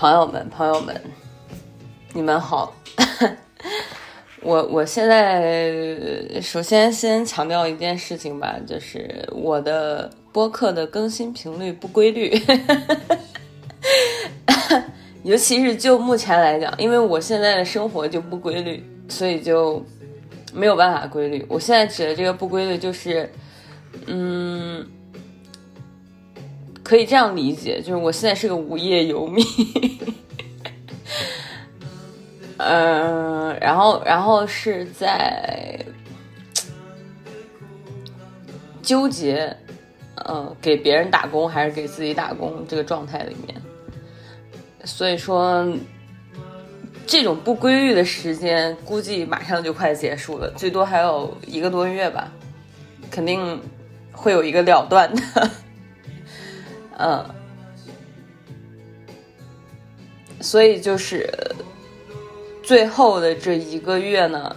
[0.00, 0.98] 朋友们，朋友们，
[2.14, 2.74] 你们好。
[4.40, 12.32] 我我现在首先先强调一件事情吧，就是我的播客的更新频率不规律，
[15.22, 19.84] 尤其是就目前来讲，因为我现在的生活就不规律，所以就
[20.54, 21.44] 没有办法规律。
[21.46, 23.30] 我现在指的这个不规律，就是
[24.06, 24.82] 嗯。
[26.90, 29.46] 可以这样理解，就是我现在是个无业游民，
[32.56, 35.78] 嗯， 然后，然后是在
[38.82, 39.56] 纠结，
[40.26, 43.62] 嗯，给别人打工还是给自己打工这个状态里面，
[44.82, 45.64] 所以说，
[47.06, 52.32] 这种不规律的时间估计马上就快结束了，最多还有一个多月吧，
[53.12, 53.60] 肯定
[54.10, 55.50] 会有一个了断的。
[57.02, 57.24] 嗯，
[60.38, 61.26] 所以就是
[62.62, 64.54] 最后的这一个月呢，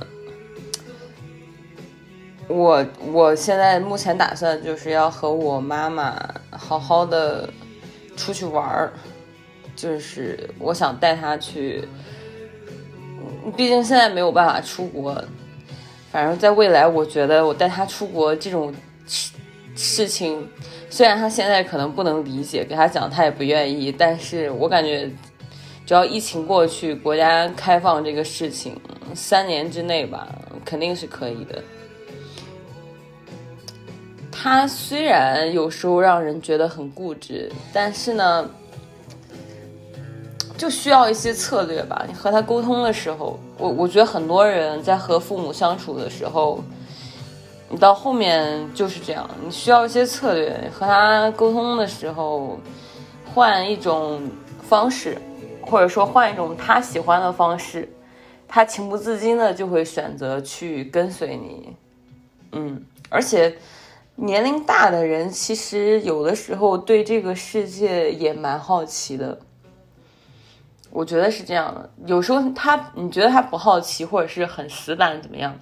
[2.50, 6.22] 我我现在目前打算就是要和我妈妈
[6.52, 7.50] 好好的
[8.18, 8.92] 出去玩儿，
[9.74, 11.88] 就是我想带她去，
[13.56, 15.24] 毕竟现在没有办法出国，
[16.12, 18.76] 反正在未来，我觉得我带她出国这种
[19.78, 20.46] 事情。
[20.94, 25.10] 虽然他现在可能不能理解，给他讲他也不愿意，但是我感觉，
[25.88, 28.80] 只要疫情过去，国家开放这个事情，
[29.16, 30.28] 三年之内吧，
[30.64, 31.60] 肯定是可以的。
[34.32, 38.48] 他虽然有时候让人觉得很固执，但是呢，
[40.56, 42.06] 就需要一些策略吧。
[42.08, 46.64] 你和他沟通的时候，我我觉得很多人在和父母相处的时候。
[47.74, 52.60] 你到后面就是这样，你需要一些策略，和他沟通的时候，
[53.34, 54.30] 换一种
[54.62, 55.18] 方式，
[55.60, 57.92] 或者说换一种他喜欢的方式，
[58.48, 61.76] 他情不自禁的就会选择去跟随你。
[62.52, 63.58] 嗯，而且
[64.18, 69.40] 年龄大的人其实有的时候对这个世界也蛮好奇的，
[70.92, 71.90] 我觉得是这样的。
[72.06, 75.60] 有时候他你觉得他不好奇，或者是很死板怎么样？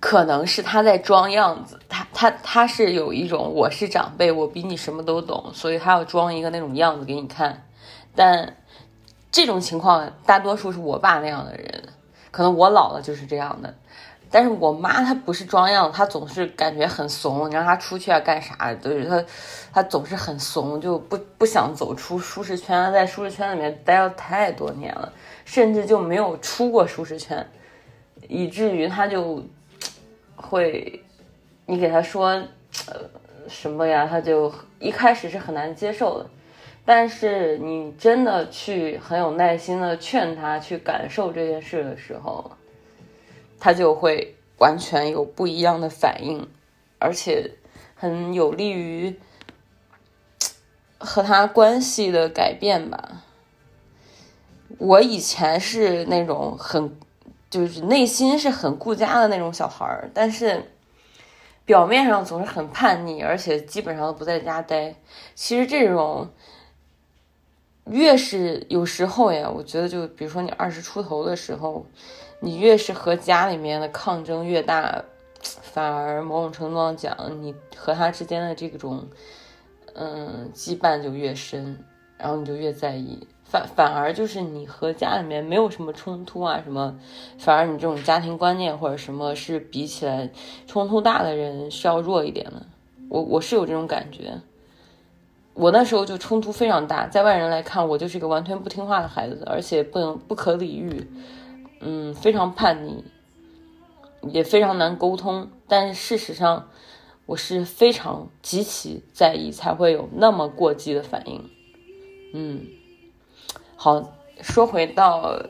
[0.00, 7.66] 可能是他在装样子，他他他是有一种我是长辈，我比你什么都懂，所以他要装一个那种样子给你看。
[8.16, 8.56] 但
[9.30, 11.84] 这种情况大多数是我爸那样的人，
[12.30, 13.74] 可能我老了就是这样的。
[14.30, 19.22] 但是我妈她不是装样，她总是感觉很怂，你让她出去啊干啥，就是她
[19.70, 25.12] 她总是很怂，就不不想走出舒适圈，在舒适圈里面待了太多年了，
[25.44, 27.46] 甚至就没有出过舒适圈，
[28.28, 29.44] 以至于她就。
[30.40, 31.04] 会，
[31.66, 32.28] 你给他说，
[32.86, 33.10] 呃，
[33.48, 34.06] 什么呀？
[34.06, 36.30] 他就一开始是很难接受的，
[36.84, 42.52] 但是你真的去很有耐心的劝他去感受这件事的时候，
[43.58, 46.48] 他就会完全有不一样的反应，
[46.98, 47.52] 而且
[47.94, 49.18] 很有利于
[50.98, 53.22] 和他关系的改变吧。
[54.78, 56.98] 我以前是那种很。
[57.50, 60.62] 就是内心是很顾家的那种小孩儿，但是
[61.64, 64.94] 表面上总是很叛逆，而且基本上都不在家待。
[65.34, 66.30] 其实这种
[67.86, 71.84] 越是有时候呀，我觉得就比如说你二十出头的时候，
[72.40, 75.02] 你越是和家里面的抗争越大，
[75.42, 79.08] 反而某种程度上讲，你和他之间的这种
[79.94, 81.84] 嗯羁绊就越深，
[82.16, 83.26] 然后你就越在意。
[83.50, 86.96] 反反而就是你和家里面没有什么冲突啊，什么，
[87.36, 90.30] 反而你这种家庭观念或者什么是比起来
[90.68, 92.64] 冲突大的人是要弱一点的。
[93.08, 94.40] 我我是有这种感觉，
[95.54, 101.10] 我那时候就冲突非常大，在外人来看我就是一个完全不听话的孩子，而且不能不可理喻，
[101.80, 103.02] 嗯，非常叛逆，
[104.30, 105.50] 也非常难沟通。
[105.66, 106.68] 但是事实上，
[107.26, 111.50] 我是非常极其在意，才会有那么过激的反应，
[112.32, 112.60] 嗯。
[113.82, 114.12] 好，
[114.42, 115.42] 说回到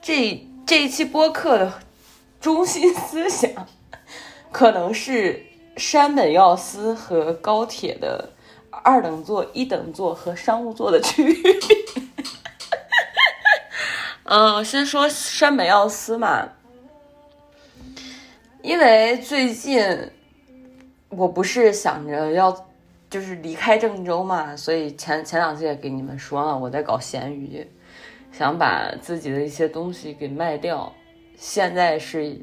[0.00, 1.72] 这这一期播客的
[2.40, 3.68] 中心思想，
[4.50, 8.32] 可能是山本耀司和高铁的
[8.72, 11.56] 二等座、一等座和商务座的区别。
[14.24, 16.48] 嗯， 先说山本耀司嘛，
[18.60, 20.10] 因为最近
[21.10, 22.71] 我不是想着要。
[23.12, 27.70] 就是离开郑州嘛，所以前前两次也给你们说了，我在搞闲鱼，
[28.32, 30.90] 想把自己的一些东西给卖掉。
[31.36, 32.40] 现在是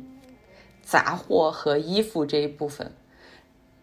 [0.83, 2.91] 杂货和衣服这一部分，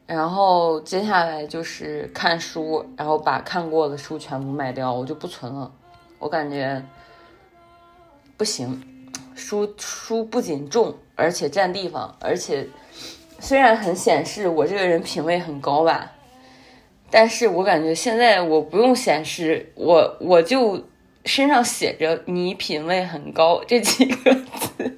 [0.07, 5.73] 然后接下来就是看书，然后把看过的书全部卖掉，我就不存了。
[6.21, 6.81] 我感觉
[8.37, 8.81] 不行，
[9.35, 12.69] 书书不仅重，而且占地方，而且
[13.41, 16.13] 虽然很显示我这个人品味很高吧，
[17.11, 20.85] 但是我感觉现在我不用显示，我我就
[21.25, 24.93] 身上写着“你品味很高” 这几个字，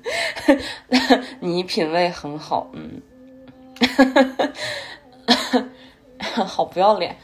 [1.40, 3.02] 你品味很好，嗯。
[6.18, 7.16] 好不要脸，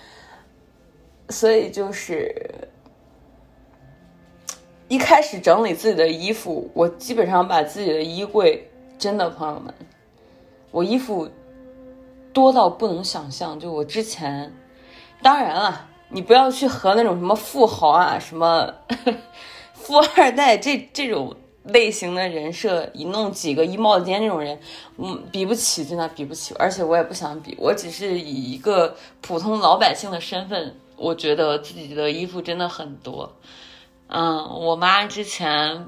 [1.28, 2.68] 所以就是
[4.88, 9.74] 一开始整理自己的衣服，我基本上把自己的衣柜真的朋友们，
[10.70, 11.28] 我衣服
[12.32, 13.58] 多到不能想象。
[13.58, 14.52] 就我之前，
[15.24, 18.74] 当然了，你不要去和那种什么富豪啊、什么
[19.72, 21.34] 富二代这这种。
[21.64, 24.60] 类型的人设，一弄几个衣帽间这种人，
[24.98, 26.54] 嗯，比不起，真的比不起。
[26.58, 33.34] 而且我也不想比，我只是以一个普通老百姓的身份，我觉得自己的衣服真的很多。
[34.08, 35.86] 嗯，我妈之前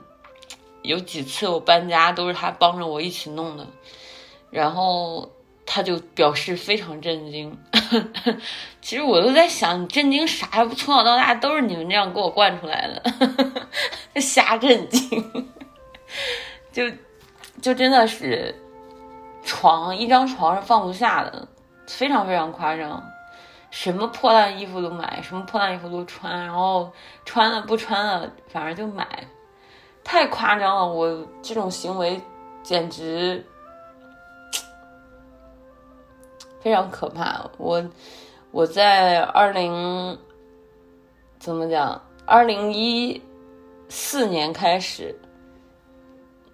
[0.80, 3.66] 有几次我搬家都是她帮着我一起弄的，
[4.48, 5.28] 然后
[5.66, 7.58] 他就表示非常震惊。
[8.80, 10.64] 其实我都在想，你震惊啥呀？
[10.76, 13.02] 从小到大都是你们这样给我惯出来的，
[14.20, 15.50] 瞎震惊。
[16.72, 16.84] 就
[17.60, 18.54] 就真的是
[19.42, 21.46] 床一张床是放不下的，
[21.86, 23.02] 非常非常夸张，
[23.70, 26.92] 什么破烂衣服都买，什么破烂衣服都穿，然后
[27.24, 29.06] 穿了不穿了，反正就买，
[30.04, 30.86] 太夸张了。
[30.86, 32.20] 我这种行为
[32.62, 33.44] 简直
[36.66, 37.48] 非常可怕。
[37.58, 37.88] 我
[38.50, 40.18] 我在二零
[41.38, 42.02] 怎么讲？
[42.24, 43.22] 二零一
[43.88, 45.16] 四年开始。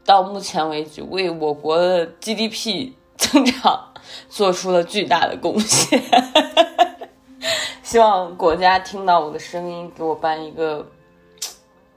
[0.05, 3.94] 到目前为止，为我国的 GDP 增长
[4.29, 5.99] 做出了巨大的贡献。
[7.82, 10.87] 希望国家听到我的声音，给我颁一个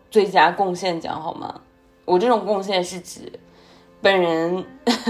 [0.10, 1.60] 最佳贡献奖，好吗？
[2.06, 3.30] 我这种贡献是指
[4.02, 4.66] 本人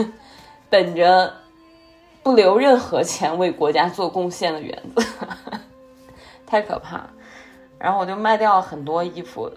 [0.72, 1.32] 本着
[2.26, 5.04] 不留任何钱为国家做贡献的原则。
[6.44, 7.02] 太可怕，
[7.78, 9.48] 然后我就卖掉了很多衣服。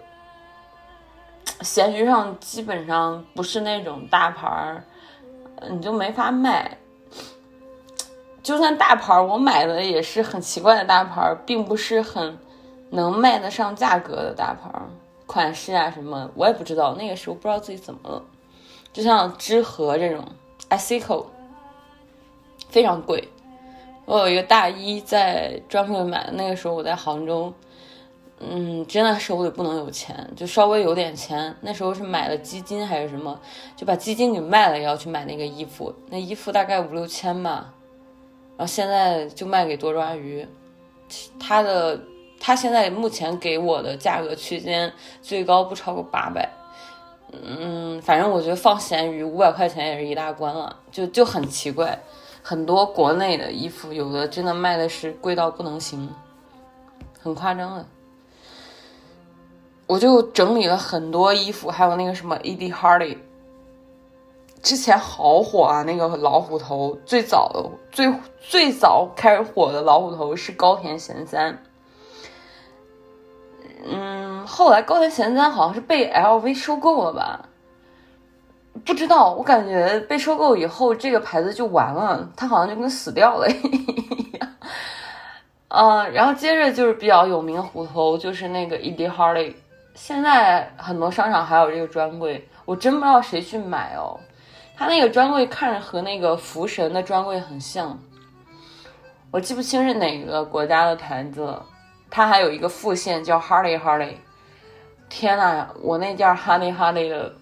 [1.61, 4.83] 闲鱼上基本上不是那种大牌儿，
[5.71, 6.77] 你就没法卖。
[8.43, 12.37] 就算大牌儿，我买的也是很奇怪的大牌儿，并不是很
[12.91, 14.83] 能卖得上价格的大牌儿。
[15.25, 16.93] 款式啊什么，我也不知道。
[16.93, 18.21] 那个时候不知道自己怎么了，
[18.93, 20.23] 就像知和这种
[20.67, 21.25] i c i c o
[22.69, 23.27] 非常贵。
[24.05, 27.53] 我有一个大衣在专柜买的，那个时候我在杭州。
[28.41, 31.53] 嗯，真的手里不能有钱，就稍微有点钱。
[31.59, 33.37] 那时候是买了基金还是什么，
[33.75, 35.93] 就把基金给卖了，要去买那个衣服。
[36.09, 37.73] 那衣服大概五六千吧，
[38.55, 40.47] 然后现在就卖给多抓鱼。
[41.37, 41.99] 他的
[42.39, 46.49] 他现在目前给我的价格区间最高不超过八百。
[47.33, 51.99] 嗯，反正我觉得放闲鱼五百块钱也是一大关了，就就很奇怪。
[52.41, 56.09] 很多国内的衣服有的真的卖的是贵到不能行，
[57.21, 57.85] 很夸张的。
[59.87, 63.17] 我就整理了很多衣服，还有那个什么 Ed Hardy，
[64.61, 71.63] 之前好火啊，那个老虎头最早的最最早开始火的老虎头是高田贤三，
[73.83, 77.48] 嗯，后来高田贤三好像是被 LV 收购了吧？
[78.85, 84.49] 不知道，我感觉被收购以后这个牌子就完了，它好像就跟死掉了一样。
[85.69, 89.53] 嗯，然后接着就是比较有名的虎头，就是那个 Ed Hardy。
[89.93, 94.19] 现在很多商场还有这个专柜，我真不知道谁去买哦。
[94.75, 97.99] 他那个专柜看着和那个福神的专柜很像，
[99.29, 101.53] 我记不清是哪个国家的牌子。
[102.09, 104.13] 它还有一个副线叫 Harley Harley。
[105.09, 107.33] 天呐，我那件 Harley Harley 的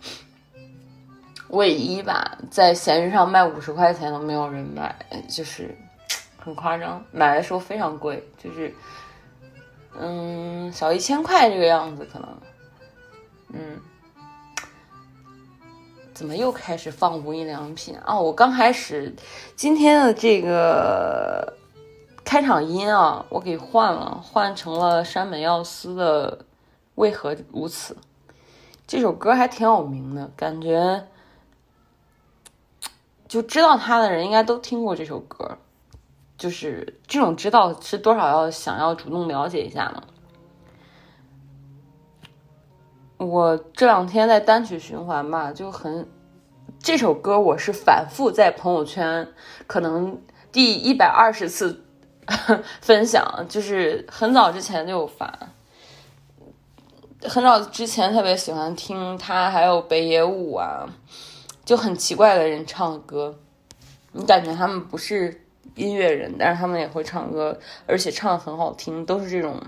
[1.49, 4.95] 卫衣吧，在闲鱼上卖五十块钱都没有人买，
[5.29, 5.75] 就是
[6.37, 7.03] 很夸张。
[7.11, 8.73] 买的时候非常贵，就是
[9.97, 12.37] 嗯，小一千块这个样子可能。
[13.53, 13.79] 嗯，
[16.13, 18.19] 怎么又开始放无印良品啊？
[18.19, 19.15] 我刚开始
[19.55, 21.53] 今天的这个
[22.25, 26.37] 开场音啊，我给换了，换成了山本耀司的
[26.95, 27.93] 《为何如此》。
[28.85, 31.07] 这首歌还挺有名的，感觉
[33.27, 35.57] 就知道他的人应该都听过这首歌。
[36.37, 40.03] 就是这种知道是多少要想要主动了解一下呢？
[43.17, 46.07] 我这两天在单曲循环吧，就很
[46.77, 49.27] 这首歌我是反复在朋友圈，
[49.65, 51.83] 可能第一百二十次
[52.81, 55.39] 分享，就是很早之前就发，
[57.23, 60.85] 很早之前特别喜欢听他，还有北野武啊，
[61.67, 63.37] 就很奇怪的人唱歌，
[64.13, 65.43] 你感觉他们不是
[65.75, 69.61] 音乐人，但是他们也会唱歌，而且唱的很好听，都是这种，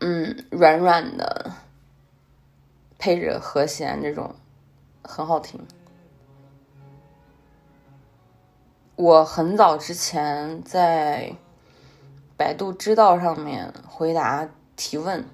[0.00, 1.50] 嗯，软软的，
[2.98, 4.34] 配着和弦这种，
[5.02, 5.58] 很好听。
[8.96, 11.34] 我很早之前在
[12.36, 14.46] 百度知道上面回答
[14.76, 15.24] 提问，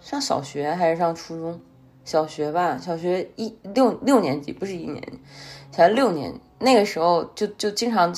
[0.00, 1.60] 上小学还是上初中？
[2.08, 5.18] 小学吧，小学一六六年级，不是一年级，
[5.70, 6.40] 小学六年级。
[6.60, 8.10] 那个时候就就经常，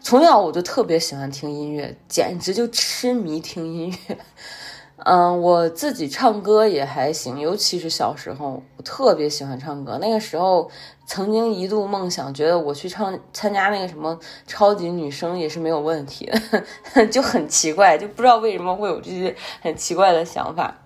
[0.00, 4.16] 从小我就特别喜欢听音乐，简直就痴迷听音乐。
[5.04, 9.98] 嗯，我自己唱歌也还行，尤其是小时候，我特别喜欢唱歌。
[10.00, 10.70] 那个时候，
[11.04, 16.30] 曾经一度梦想，觉得我去唱参加那个什么超级女声也是没有问题，
[17.10, 20.78] 就很奇怪，就不知道为什么会有这些很奇怪的想法。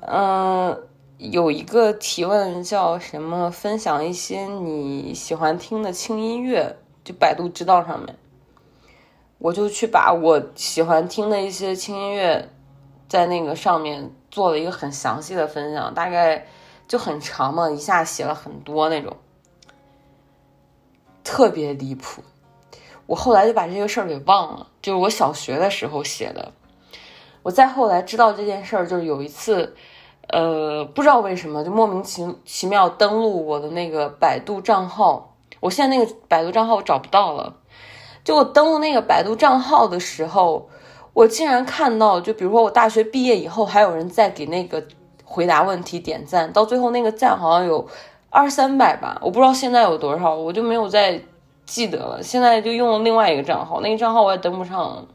[0.00, 0.76] 嗯，
[1.30, 3.48] 有一个提问叫什么？
[3.48, 8.18] 分享一些你喜欢听的轻音乐，就百度知道上面，
[9.38, 12.48] 我就去把我喜欢听的一些轻音乐。
[13.08, 16.46] 在那个上面做了一个很详细的分享，大概
[16.88, 19.16] 就很长嘛，一下写了很多那种，
[21.22, 22.22] 特别离谱。
[23.06, 26.50] 我后来就把这个事儿给忘了，就是我小学的时候写的。
[27.44, 29.76] 我再后来知道这件事儿，就是有一次，
[30.32, 37.54] 呃，不知道为什么就莫名其其妙登录我的那个百度账号，我现在那个百度账号我找不到了。
[38.24, 40.68] 就我登录那个百度账号的时候。
[41.14, 44.82] 我竟然看到，就比如说我大学毕业以后，还有人在给那个
[45.26, 47.86] 回答问题点赞，到最后那个赞好像有
[48.30, 51.20] 二三百吧，我不知道现在有多少，我就没有再
[51.66, 52.22] 记得了。
[52.22, 55.06] 现在就用了另外一个账号，那个账号我也登不上。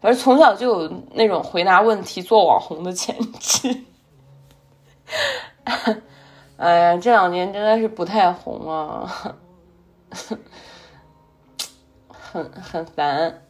[0.00, 3.84] 反正从小就有那种回答问题做网红的潜质。
[6.56, 9.36] 哎呀，这两年真的是不太红啊，
[12.08, 13.42] 很很烦。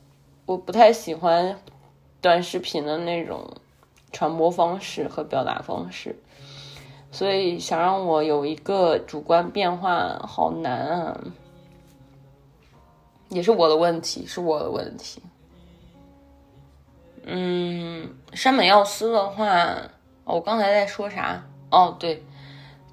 [0.44, 1.58] 我不太喜欢
[2.20, 3.48] 短视频的那种
[4.12, 6.16] 传播方式和表达方式，
[7.10, 11.20] 所以想让我有一个主观变化好难啊，
[13.28, 15.20] 也是我的问题，是我的问题。
[17.24, 19.76] 嗯，山本耀司的话，
[20.26, 21.42] 我刚才在说啥？
[21.70, 22.22] 哦，对，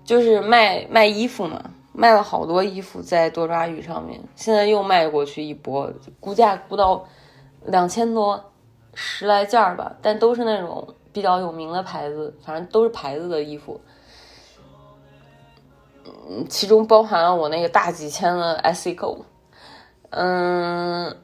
[0.05, 1.61] 就是卖卖衣服嘛，
[1.91, 7.05] 卖了好多衣服在多抓鱼上面，现在又卖过去一波，估价估到。
[7.65, 8.51] 两千多，
[8.93, 13.79] 十来件儿吧，但都是那种比较有名的牌子，反正都是牌子的衣服。
[16.05, 19.23] 嗯，其中包含了我那个大几千的 S C Go。
[20.09, 21.15] 嗯，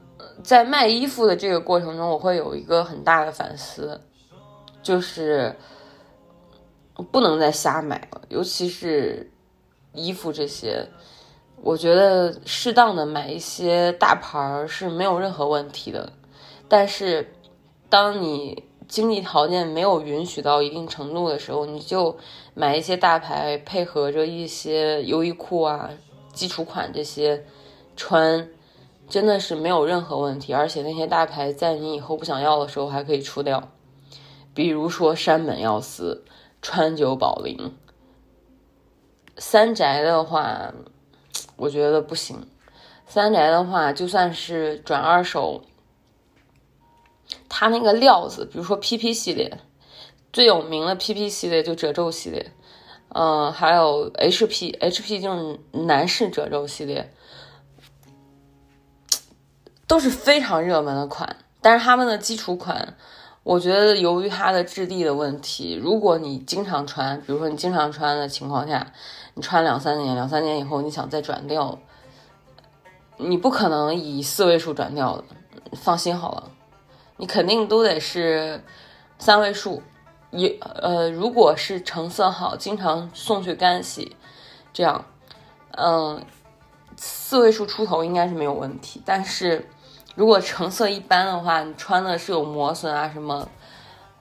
[0.42, 4.00] 在卖衣服的这个过程中，我会有一个很大的反思，
[4.82, 5.54] 就是
[7.04, 9.32] 不能再瞎买了，尤其是
[9.94, 10.88] 衣服这些。
[11.62, 16.14] 我觉得适当的买一些大牌是没有任何问题的。
[16.70, 17.34] 但是，
[17.90, 22.18] 当你经济条件没有允许到一定程度的时候，你就
[22.54, 25.90] 买一些大牌，配合着一些优衣库啊、
[26.32, 27.46] 基础款这些
[27.98, 28.50] 穿，
[29.10, 30.54] 真的是没有任何问题。
[30.54, 33.70] 而且那些大牌在你以后不想要的时候还可以出掉，
[34.54, 36.24] 比如说山本耀司、
[36.62, 37.76] 川久保玲、
[39.38, 40.74] 三宅的话，
[41.56, 42.48] 我觉得不行。
[43.08, 45.64] 三宅的话，就算是转二手。
[47.48, 49.60] 它那个料子，比如说 PP 系列，
[50.32, 52.52] 最有名的 PP 系列就褶皱系列，
[53.10, 57.14] 嗯，还有 HP，HP 就是男士褶皱系列，
[59.88, 61.38] 都是非常热门的款。
[61.62, 62.96] 但是他们的基础款，
[63.44, 68.92] 我觉得由于它的质地的问题，如果你经常穿，比如说你经常穿的情况下，
[69.34, 71.80] 你穿两三年，两三年以后你想再转掉，
[73.18, 75.24] 你不可能以四位数转掉的，
[75.74, 76.52] 放心好了。
[77.18, 78.64] 你肯定都得是
[79.18, 79.82] 三位数，
[80.32, 84.16] 一呃，如果是成色好，经常送去干洗，
[84.72, 85.06] 这样，
[85.72, 86.24] 嗯，
[86.96, 89.02] 四位数出头应该是没有问题。
[89.06, 89.68] 但是
[90.20, 93.48] 如果成色一般的话，你穿的是有磨损啊什么，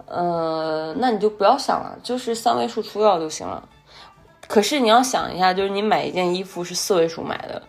[0.07, 3.69] 呃，那你就不要想了，就是三位数出掉就行了。
[4.47, 7.61] 可是你要想一下，就是你买一件衣服是四位数买的，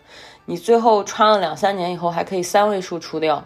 [0.44, 3.44] 你最后穿了两三年以后还可以三位数出掉。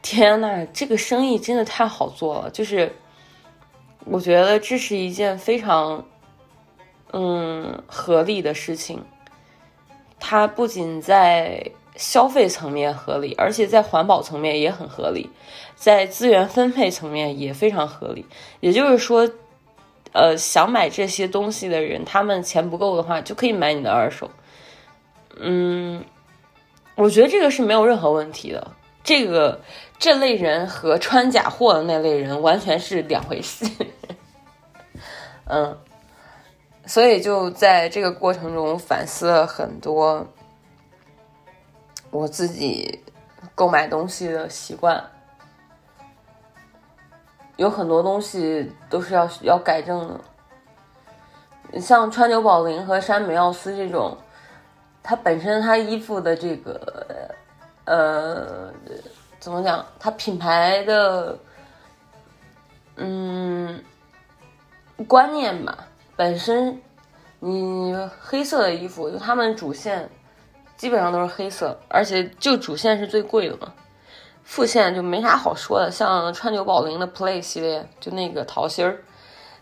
[0.00, 2.50] 天呐，这个生意真的太好做了！
[2.50, 2.96] 就是
[4.06, 6.02] 我觉得这是一件非常
[7.12, 9.04] 嗯合理的事情。
[10.18, 11.62] 它不仅在
[11.96, 15.30] 消费层面合理，而且在环保层面也很合理，
[15.74, 18.26] 在资源分配层面也非常合理。
[18.60, 19.28] 也就是说，
[20.12, 24.30] 呃，想买这些东西的人，他们钱不够的话，就可以买你的二手。
[25.38, 26.04] 嗯，
[26.94, 28.72] 我觉得这个是没有任何问题的。
[29.04, 29.60] 这个
[29.98, 33.66] 这类人和穿假货的那类人完全是两回事。
[35.46, 35.76] 嗯，
[36.86, 40.26] 所以就在这个过程中反思了很多
[42.12, 43.02] 我自己
[43.54, 45.02] 购买东西的习惯，
[47.56, 51.80] 有很多东西都是要要改正的。
[51.80, 54.16] 像川久保玲和山本耀司这种，
[55.02, 57.34] 它本身它衣服的这个。
[57.84, 58.72] 呃，
[59.40, 59.84] 怎么讲？
[59.98, 61.36] 它品牌的，
[62.94, 63.82] 嗯，
[65.08, 66.80] 观念吧，本身，
[67.40, 70.08] 你黑色的衣服，就他们主线
[70.82, 73.72] 基本上都是黑色，而且就主线是最贵的嘛，
[74.42, 75.88] 副线就没啥好说的。
[75.88, 79.00] 像川久保玲的 Play 系列，就那个桃心儿，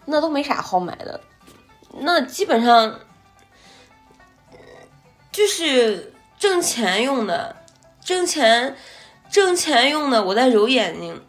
[0.07, 1.21] 那都没啥好买的，
[1.99, 3.01] 那基本上
[5.31, 7.55] 就是挣钱用的。
[8.03, 8.75] 挣钱，
[9.29, 11.23] 挣钱用的我在揉眼睛，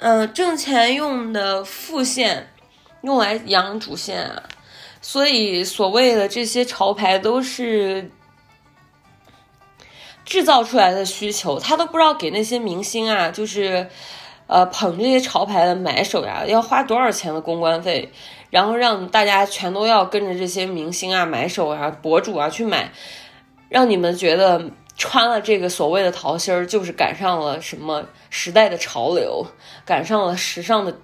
[0.00, 2.52] 嗯，挣钱用的副线
[3.02, 4.42] 用来养主线啊，
[5.00, 8.10] 所以所谓的这些潮牌都是
[10.24, 13.88] 制造出来的需求，他都不知道给那些明星啊，就是
[14.46, 18.12] 呃捧这些潮牌的买手呀，要花多少钱的公关费，
[18.50, 22.92] 然后让大家全都要跟着这些明星啊、买手啊、博主啊去买，
[23.68, 24.70] 让你们觉得。
[24.96, 29.46] 穿了这个所谓的桃心儿，就是赶上了什么时代的潮流，
[29.86, 30.94] 赶上了时尚的，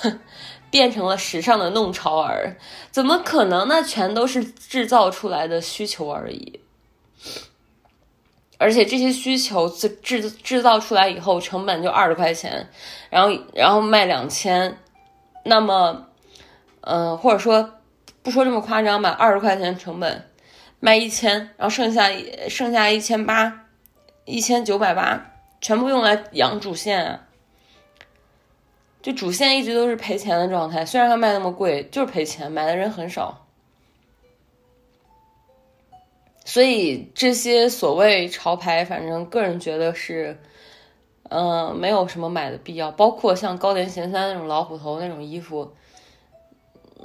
[0.70, 2.56] 变成了时尚的弄潮儿，
[2.90, 3.68] 怎么可能？
[3.68, 6.60] 那全都是制造出来的需求而已。
[8.60, 12.68] 而且这些需求制制制造出来以后，成本就二十块钱，
[13.08, 14.76] 然后然后卖两千，
[15.46, 16.06] 那么，
[16.82, 17.80] 嗯，或者说
[18.22, 20.26] 不说这么夸张吧，二十块钱成本。
[20.82, 22.10] 卖一千，然后剩下
[22.48, 23.66] 剩下一千八，
[24.24, 27.20] 一千九百八，全部用来养主线啊！
[29.02, 33.46] 就主线一直都是赔钱的状态，虽然它卖那么贵，就是赔钱，买的人很少。
[36.44, 40.40] 所以这些所谓潮牌，反正个人觉得是，
[41.28, 42.90] 嗯，没有什么买的必要。
[42.90, 45.72] 包括像高田贤三那种老虎头那种衣服，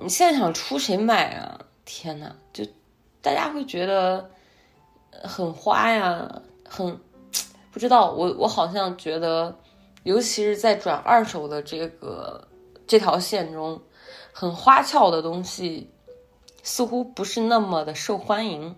[0.01, 1.59] 你现在想出谁买啊？
[1.85, 2.65] 天呐，就。
[3.21, 4.29] 大家会觉得
[5.23, 6.95] 很花呀，很
[7.71, 8.11] 不知道。
[8.11, 9.57] 我我好像觉得，
[10.03, 12.47] 尤其是在转二手的这个
[12.85, 13.81] 这条线中，
[14.31, 15.89] 很花俏的东西
[16.61, 18.75] 似乎不是那么的受欢迎，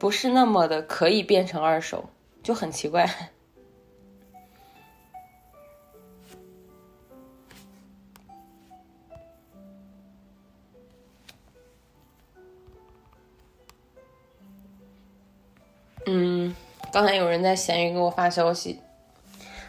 [0.00, 2.08] 不是那么的可以变成二手，
[2.42, 3.06] 就很奇怪。
[16.06, 16.56] 嗯，
[16.90, 18.80] 刚才有人在闲鱼给我发消息，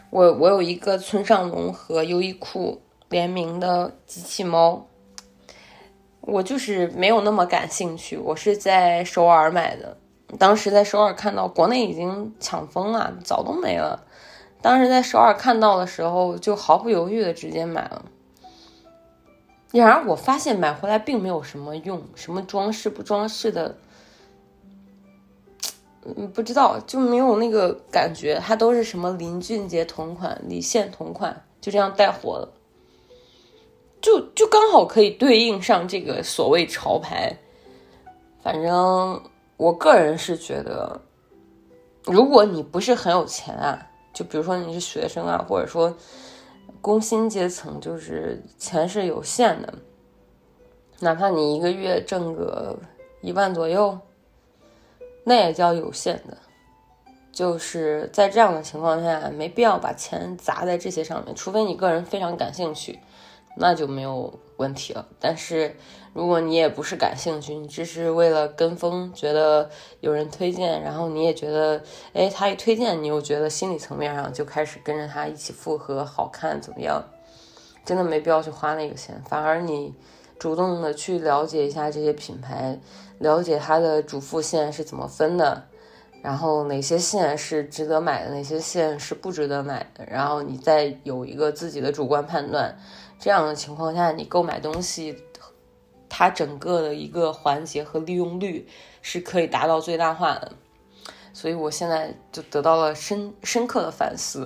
[0.10, 4.88] 我我有一个村上龙和优衣库联名的机器猫，
[6.22, 8.16] 我就是没有那么感兴趣。
[8.16, 9.98] 我是在首尔买的，
[10.40, 14.04] 当时在首尔看到，国内已经抢疯了，早都没了。
[14.62, 18.06] 当时在首尔看到的时候，就毫不犹豫的直接买了。
[19.72, 23.76] 然而我发现买回来并没有什么用，什么装饰不装饰的。
[26.34, 32.54] 不知道就没有那个感觉，它都是什么林俊杰同款、李现同款，就这样带火了，
[34.02, 37.38] 就就刚好可以对应上这个所谓潮牌。
[38.42, 39.22] 反正
[39.62, 41.00] 我个人是觉得，
[42.06, 45.96] 如果你不是很有钱啊，就比如说你是学生啊，或者说
[46.82, 49.72] 工薪阶层，就是钱是有限的，
[51.02, 52.76] 哪怕你一个月挣个
[53.22, 53.96] 一万左右。
[55.24, 56.36] 那也叫有限的，
[57.32, 63.00] 就是在这样的情况下，没必要把钱砸在这些上面，除非你个人非常感兴趣，
[63.56, 65.08] 那就没有问题了。
[65.20, 65.76] 但是
[66.14, 69.70] 如果你也不是感兴趣，你只是为了跟风，觉得
[70.00, 71.82] 有人推荐，然后你也觉得，
[72.14, 77.04] 哎，他一推荐，你又觉得心理层面上就开始跟着他一起附和，好看怎么样？
[77.86, 79.94] 真的没必要去花那个钱，反而你
[80.38, 82.80] 主动的去了解一下这些品牌。
[83.20, 85.68] 了解它的主副线是怎么分的，
[86.24, 92.76] 然后哪些线是值得买的，哪些线是不值得买的，然后你再有一个自己的主观判断。
[93.20, 95.16] 这样的情况下，你购买东西，
[96.14, 98.68] 它整个的一个环节和利用率
[99.02, 100.52] 是可以达到最大化的。
[101.32, 104.46] 所以我现在就得到了深深刻的反思。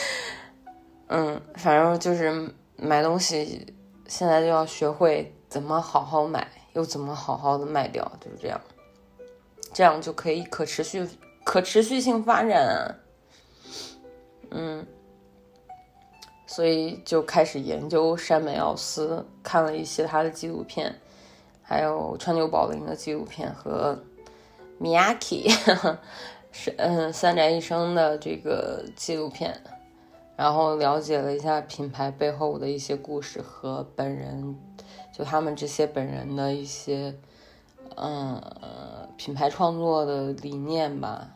[1.08, 3.74] 嗯，反正就是买东西，
[4.06, 8.60] 现在就要学会怎么好好买，又怎么好好的卖掉，就是这样，
[9.72, 11.08] 这样就可以可持续、
[11.44, 13.00] 可持续性发展。
[14.50, 14.86] 嗯，
[16.58, 20.92] 所以就开始研究山本耀司，看了一些他的纪录片，
[21.62, 23.96] 还有川久保玲的纪录片和
[24.80, 25.48] Miyaki
[26.50, 29.62] 是嗯三宅一生的这个纪录片，
[30.34, 34.58] 然后了解了一下品牌背后的一些故事和本人，
[35.16, 37.14] 就他们这些本人的一些
[37.94, 38.42] 嗯
[39.16, 41.28] 品牌创作的理念吧。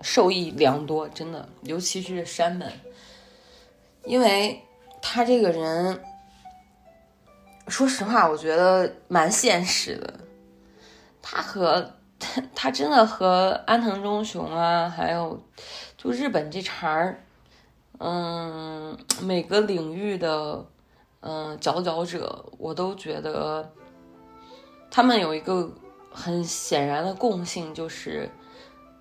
[0.00, 2.68] 受益良多，真的，尤其是山本，
[4.04, 4.62] 因为
[5.00, 6.02] 他这个人，
[7.68, 10.14] 说实话，我觉得蛮现实的。
[11.20, 15.40] 他和他，他真的和安藤忠雄啊，还有
[15.96, 17.24] 就日本这茬儿，
[17.98, 20.66] 嗯，每个领域的
[21.20, 23.72] 嗯佼佼者，我都觉得
[24.90, 25.70] 他们有一个
[26.10, 28.30] 很显然的共性，就是。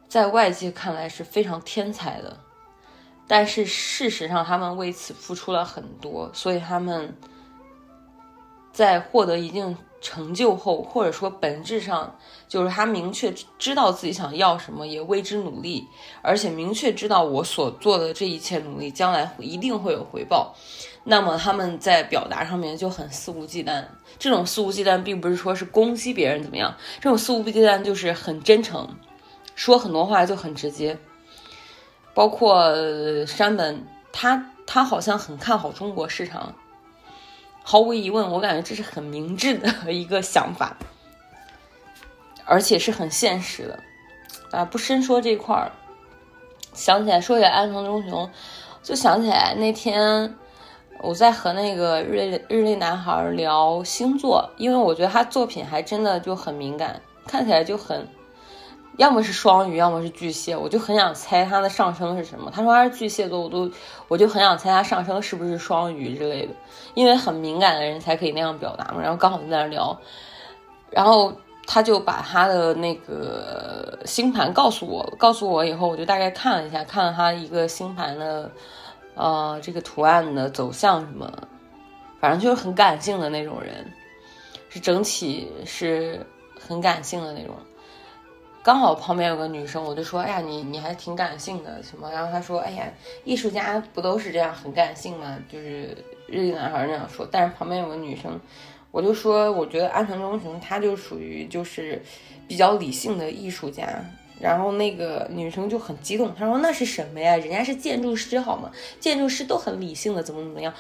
[0.08, 2.38] 在外界看来是非常天才的，
[3.32, 7.16] 但是事实上他们为此付出了很多，所以他们
[8.74, 12.14] 在获得一定成就后，或者说本质上
[12.50, 15.88] 就是他明确知道自己想要什么，也为之努力，
[16.22, 20.54] 而且明确知道我所做的这一切努力将来一定会有回报，
[21.06, 23.82] 那么他们在表达上面就很肆无忌惮。
[24.20, 28.86] 这种肆无忌惮并不是说是攻击别人怎么样，这种肆无忌惮就是很真诚。
[29.56, 30.98] 说很多话就很直接，
[32.14, 32.74] 包括
[33.26, 36.54] 山本，他他好像很看好中国市场，
[37.64, 40.76] 毫无疑问，我感觉这是很明智的 一个想法，
[42.46, 43.80] 而且是很现实的，
[44.52, 45.72] 啊，不深说这块儿。
[46.74, 48.30] 想起来说起安藤忠雄，
[48.82, 50.34] 就想起来那天
[51.00, 58.08] 我在和那个日日历男孩聊星座，因为我觉得他作品还真的就很敏感，看起来就很。
[58.98, 62.52] 要么是双鱼，要么是巨蟹，我就很想猜他的上升是什么。
[62.54, 63.72] 他说他是巨蟹座，我都
[64.08, 66.54] 我就很想猜他上升是不是双鱼之类的，
[66.94, 69.02] 因为很敏感的人才可以那样表达嘛。
[69.02, 69.98] 然后刚好在那聊，
[70.90, 71.34] 然后
[71.66, 78.52] 他就把他的那个星盘告诉我，告诉我以后，我就大概看了一下，看了他一个星盘的，
[79.16, 81.32] 呃，这个图案的走向什么，
[82.20, 83.90] 反正就是很感性的那种人，
[84.70, 86.24] 是整体是
[86.60, 87.56] 很感性的那种。
[88.64, 92.86] 刚好旁边有个女生，我就说：“哎呀，你你还挺感性的，什么？”然后她说：“哎呀，
[93.24, 95.36] 艺术家不都是这样很感性吗？
[95.52, 95.98] 就是
[96.28, 98.40] 日记男孩那样说。”但是旁边有个女生，
[98.92, 102.00] 我就说：“我觉得安藤忠雄他就属于就是
[102.48, 103.88] 比较理性的艺术家。”
[104.40, 107.36] 然后那个女生就很激动，她说：“那是什么呀？
[107.38, 108.72] 人家是建筑师好吗？
[109.00, 110.72] 建筑师都很理性的，怎么怎么样？”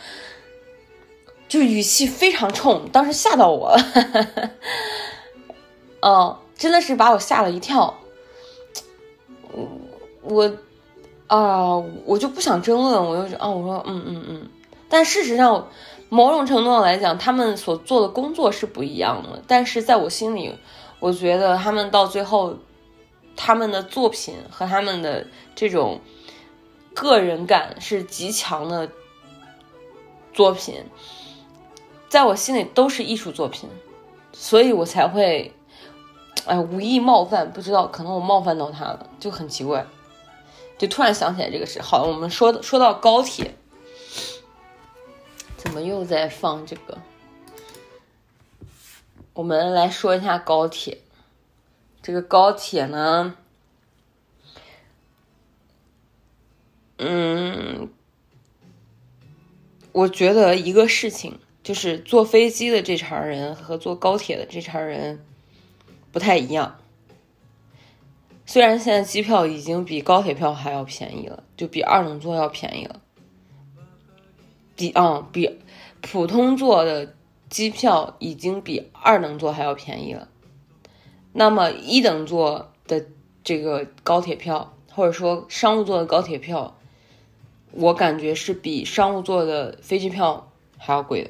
[1.49, 4.51] 就语气非常冲，当时吓到我了。
[6.01, 6.37] 哦。
[6.61, 7.97] 真的是把我吓了一跳，
[9.51, 9.67] 我
[10.21, 10.53] 我
[11.25, 14.49] 啊，我就不想争论，我就啊，我说嗯嗯嗯，
[14.87, 15.67] 但事实上，
[16.09, 20.53] 某种程度上来讲，他们所做的工作是不一样的，但是在我心里，
[20.99, 22.55] 我觉得他们到最后，
[23.35, 25.99] 他们的作品和他们的这种
[26.93, 28.87] 个人感是极强的
[30.31, 30.75] 作品，
[32.07, 33.67] 在我心里都是艺术作品，
[34.31, 35.51] 所以我才会。
[36.45, 39.85] 哎，无意冒犯，不知道，可能我冒犯到他了，就很奇怪，
[40.77, 41.81] 就突然想起来这个事。
[41.81, 43.53] 好，我们说说到高铁，
[45.55, 46.97] 怎么又在放这个？
[49.33, 50.97] 我们来说一下高铁。
[52.01, 53.35] 这个高铁呢，
[56.97, 57.89] 嗯，
[59.91, 65.23] 我觉得一个事情就是坐飞机的这茬人和坐高铁的这茬人。
[66.11, 66.77] 不太一样，
[68.45, 72.99] 虽然现在机票已经比高铁票还要便宜了，就比二等座要便宜了，
[74.75, 75.57] 比啊比
[76.01, 77.15] 普通座的
[77.49, 80.27] 机票已经比二等座还要便宜了。
[81.31, 83.05] 那么一等座的
[83.41, 86.75] 这个高铁票，或者说商务座的高铁票，
[87.71, 91.29] 我感觉是比商务座的飞机票还要贵的。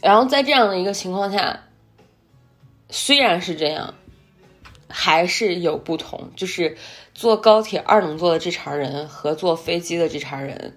[0.00, 1.64] 然后在这样的一个情况下。
[2.92, 3.94] 虽然是这样，
[4.88, 6.30] 还是有不同。
[6.36, 6.76] 就是
[7.14, 10.76] 坐高铁二等座的这茬人和坐飞机的这茬人，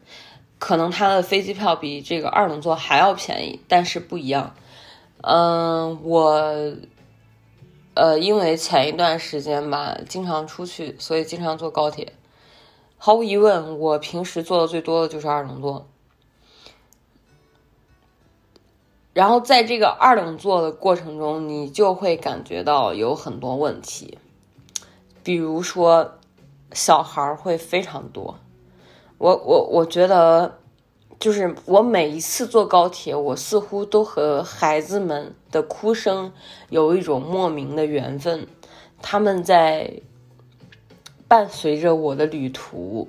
[0.58, 4.56] 可能他的飞机票比这个二等座还要便宜，但是不一样。
[5.22, 6.74] 嗯，我
[7.96, 12.14] 呃，因为前一段时间吧，经常出去，所以经常坐高铁。
[12.98, 15.88] 毫无疑问，我平时坐的最多的就是二等座。
[19.16, 24.18] 然后在这个二等座的过程中，你就会感觉到有很多问题，
[25.24, 26.16] 比如说
[26.74, 28.38] 小孩会非常多。
[29.18, 30.60] 我我我觉得，
[31.18, 36.34] 就是我每一次坐高铁，我似乎都和孩子们的哭声
[36.70, 38.46] 有一种莫名的缘分，
[39.02, 40.02] 他们在
[41.30, 43.08] 伴随着我的旅途。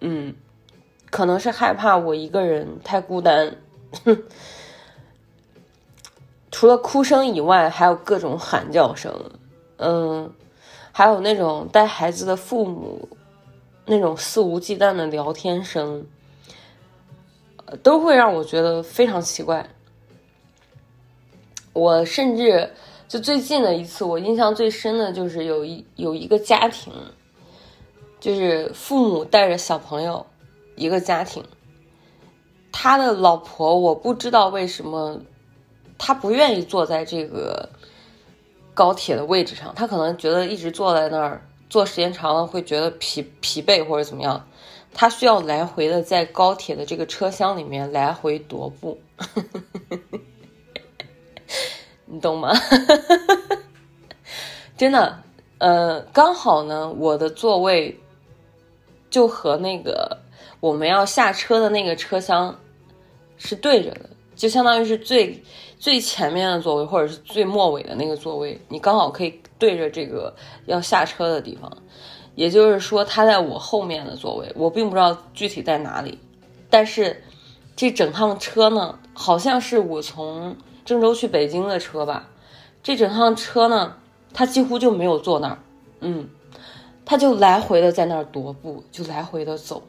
[0.00, 0.34] 嗯，
[1.08, 3.56] 可能是害怕我一个人太孤单。
[6.62, 9.12] 除了哭声以外，还有各种喊叫声，
[9.78, 10.32] 嗯，
[10.92, 13.08] 还有那种带孩子的父母
[13.84, 16.06] 那种肆无忌惮的聊天声，
[17.82, 19.68] 都会让我觉得非常奇怪。
[21.72, 22.72] 我甚至
[23.08, 26.92] 就最近的一次，我印象最深的就是有一有一个家庭，
[28.20, 30.24] 就是父母带着小朋友，
[30.76, 31.42] 一个家庭，
[32.70, 35.20] 他的老婆我不知道为什么。
[35.98, 37.68] 他不愿意坐在这个
[38.74, 44.48] 高铁的位置上，他可能觉得一直坐在那儿坐时间长了会觉得疲疲惫或者怎么样，
[44.92, 49.00] 他需要来回的在高铁的这个车厢里面来回踱步，
[52.06, 52.52] 你懂吗？
[54.76, 55.22] 真的，
[55.58, 58.00] 呃，刚好呢，我的座位
[59.10, 60.18] 就和那个
[60.60, 62.58] 我们要下车的那个车厢
[63.36, 64.10] 是对着的。
[64.34, 65.40] 就相当于是最
[65.82, 70.32] 最前面的座位，或者是最末尾的那个座位，你刚好可以对着这个
[70.66, 71.76] 要下车的地方。
[72.36, 76.20] 也就是说，他在我后面的座位，我并不知道具体在哪里。
[76.70, 77.24] 但是
[77.74, 82.28] 这整趟车呢，好像是我从郑州去北京的车吧。
[82.84, 83.96] 这整趟车呢，
[84.32, 85.58] 他几乎就没有坐那儿，
[85.98, 86.28] 嗯，
[87.04, 89.82] 他就来回的在那儿踱步，就来回的走，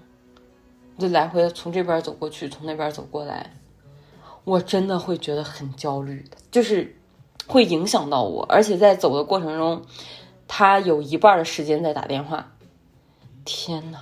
[0.97, 3.53] 就来回的从这边走过去，从那边走过来。
[4.45, 6.95] 我真的会觉得很焦虑，就是
[7.47, 9.81] 会影响到我，而且在走的过程中，
[10.47, 12.51] 他有一半的时间在打电话。
[13.45, 13.99] 天呐，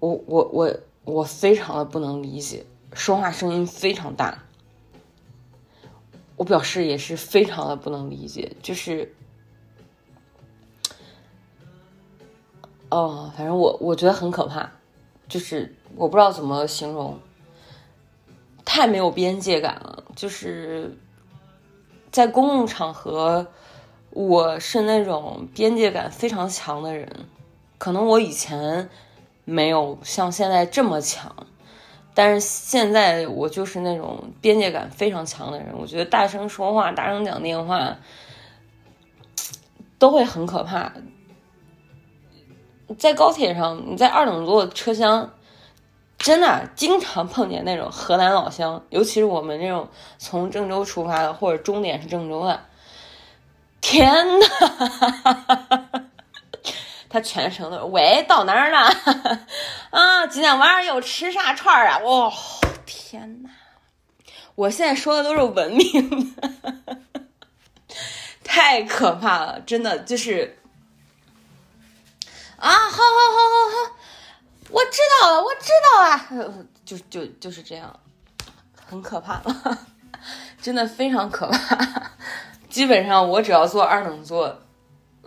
[0.00, 4.44] 我我我我非常的不能理解，说话声音非常大。
[6.36, 9.14] 我表示也是非常的不能理解，就是，
[12.90, 14.70] 哦，反正我我觉得很可怕，
[15.28, 17.18] 就是我不知道怎么形容。
[18.70, 20.94] 太没有边界感了，就是
[22.12, 23.46] 在公共场合，
[24.10, 27.10] 我是那种边界感非常强的人，
[27.78, 28.90] 可能我以前
[29.46, 31.34] 没有像现在这么强，
[32.12, 35.68] 但是现在我就是那种边界感非常强的人。
[35.74, 37.96] 我觉得大声说话、大声讲电话
[39.98, 40.92] 都会很可怕。
[42.98, 45.32] 在高铁上，你在二等座车厢。
[46.18, 52.64] 真的经常碰见那种河南老乡， 尤其是我们这种从郑州出发的，或者终点是郑州的。
[53.80, 54.46] 天呐，
[57.08, 58.92] 他全程都是喂到哪儿了？
[59.90, 61.98] 啊，今天晚上又吃啥串儿啊？
[62.00, 62.32] 哇，
[62.84, 63.50] 天呐，
[64.56, 66.98] 我现在说的都是文明的，
[68.42, 70.58] 太可怕了，真的就是
[72.56, 73.97] 啊，好好好好好。
[74.70, 77.98] 我知道了，我知道啊， 就就就是这样，
[78.86, 79.86] 很可怕了，
[80.60, 82.12] 真的非常可怕。
[82.68, 84.60] 基本上我只要坐二等座，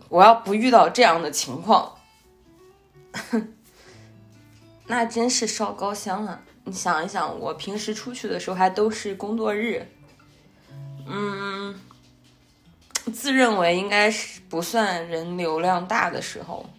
[0.10, 1.97] 我要不遇到这样的情况，
[4.86, 6.41] 那真是烧高香啊！
[6.65, 9.88] 你想一想，我平时出去的时候还都是工作日，
[11.08, 11.82] 嗯，
[13.12, 16.69] 自认为应该是不算人流量大的时候。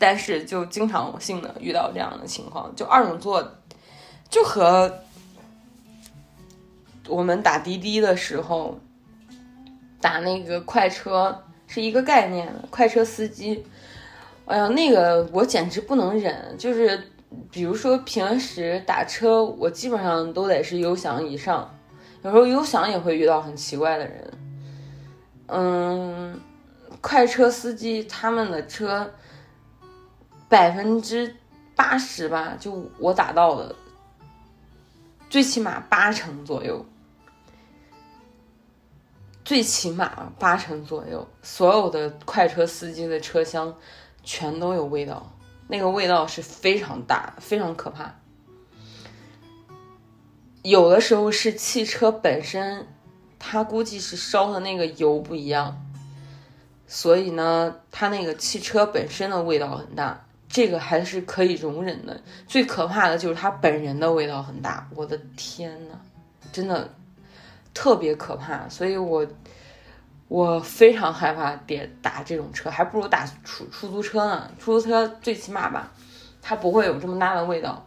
[0.00, 3.46] 但是就经常性的遇到这样的情况，就二等座，
[4.30, 4.90] 就和
[7.06, 8.80] 我们打滴滴的时候
[10.00, 12.50] 打那个快车是一个概念。
[12.70, 13.62] 快车司机，
[14.46, 16.56] 哎呀，那个我简直不能忍。
[16.56, 16.98] 就是
[17.50, 21.78] 比如说平时打车，我基本上都得是优享以上，
[22.22, 24.30] 有时候优享也会遇到很奇怪的人。
[25.48, 26.40] 嗯，
[27.02, 29.12] 快车司机他们的车。
[30.50, 31.36] 百分之
[31.76, 33.74] 八十吧，就我打到的，
[35.30, 36.84] 最起码八成左右，
[39.44, 43.74] 最起码八成左右，所有的快车司机的车厢
[44.24, 45.32] 全都有味道，
[45.68, 48.16] 那个味道是非常大，非常可怕。
[50.62, 52.86] 有的时候是汽车本身
[53.38, 55.80] 它估计是烧的那个油不一样，
[56.88, 62.20] 所以呢，它那个汽车本身的味道很大，这个还是可以容忍的。
[62.48, 65.94] 最可怕的就是他本人的味道很大，我的天呐，
[66.50, 66.92] 真的
[67.72, 69.24] 特别可怕，所以我
[70.26, 74.50] 我非常害怕点打这种车，还不如打出出租车呢。
[74.58, 75.92] 出租车最起码吧，
[76.42, 77.86] 它不会有这么大的味道。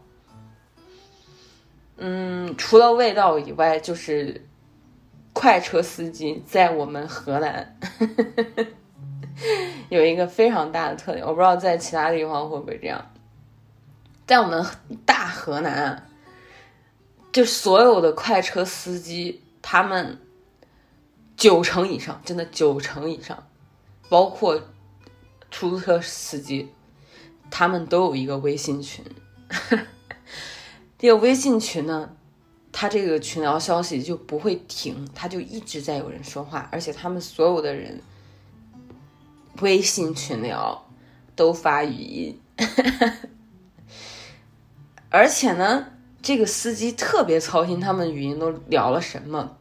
[1.98, 4.46] 嗯，除了味道以外，就是
[5.32, 7.78] 快车司机在我们河南
[9.90, 13.12] 有一个非常大的特点，我不知道在其他地方会不会这样。
[14.26, 14.66] 在我们
[15.06, 16.08] 大河南，
[17.32, 20.18] 就所有的快车司机，他们
[21.36, 23.48] 九成以上，真的九成以上，
[24.10, 24.62] 包括
[25.52, 26.72] 出租车司机，
[27.52, 29.04] 他们都有一个微信群。
[30.98, 32.16] 这个微信群呢，
[32.72, 38.02] 它这个群聊消息就不会停，它就一直在有人说话，而且他们所有的人
[39.64, 40.86] 微信群聊
[41.36, 42.40] 都发语音，
[45.10, 45.88] 而且呢，
[46.22, 49.58] 这个司机特别操心他们语音都聊了什么，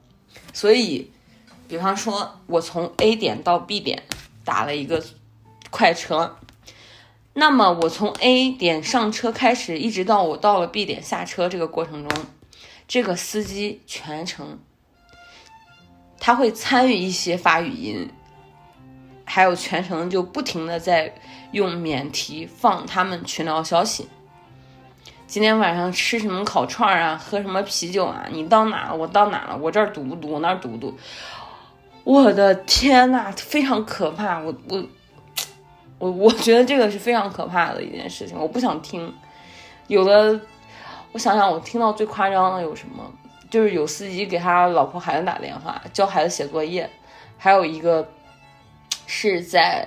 [0.53, 1.11] 所以，
[1.69, 4.03] 比方说我从 A 点到 B 点
[4.45, 5.03] 打了一个
[5.71, 6.37] 快车。
[7.35, 12.27] 那么我从 A 点上车开始，一直到我到了 B 点下车这个过程中，
[12.87, 14.59] 这个司机全程
[16.21, 18.11] 他会参与一些发语音，
[19.33, 21.11] 还有全程就不停的在
[21.53, 24.07] 用免提放他们群聊消息。
[25.27, 27.17] 今天晚上吃什么烤串啊？
[27.17, 28.27] 喝什么啤酒啊？
[28.31, 28.95] 你到哪了？
[28.95, 29.57] 我到哪了？
[29.57, 30.33] 我这儿堵不堵？
[30.33, 30.95] 我那儿堵不堵？
[32.05, 34.39] 我的天呐，非常可怕！
[34.39, 34.85] 我我。
[35.99, 39.15] 我我觉得这个是非常可怕的一件事情，我不想听。
[39.87, 40.39] 有的，
[41.13, 43.11] 我想想，我听到最夸张的有什么？
[43.49, 46.91] 就是有司机给他老婆孩子打电话，教孩子写作业。
[47.39, 48.07] 还有一个
[49.15, 49.87] 是在，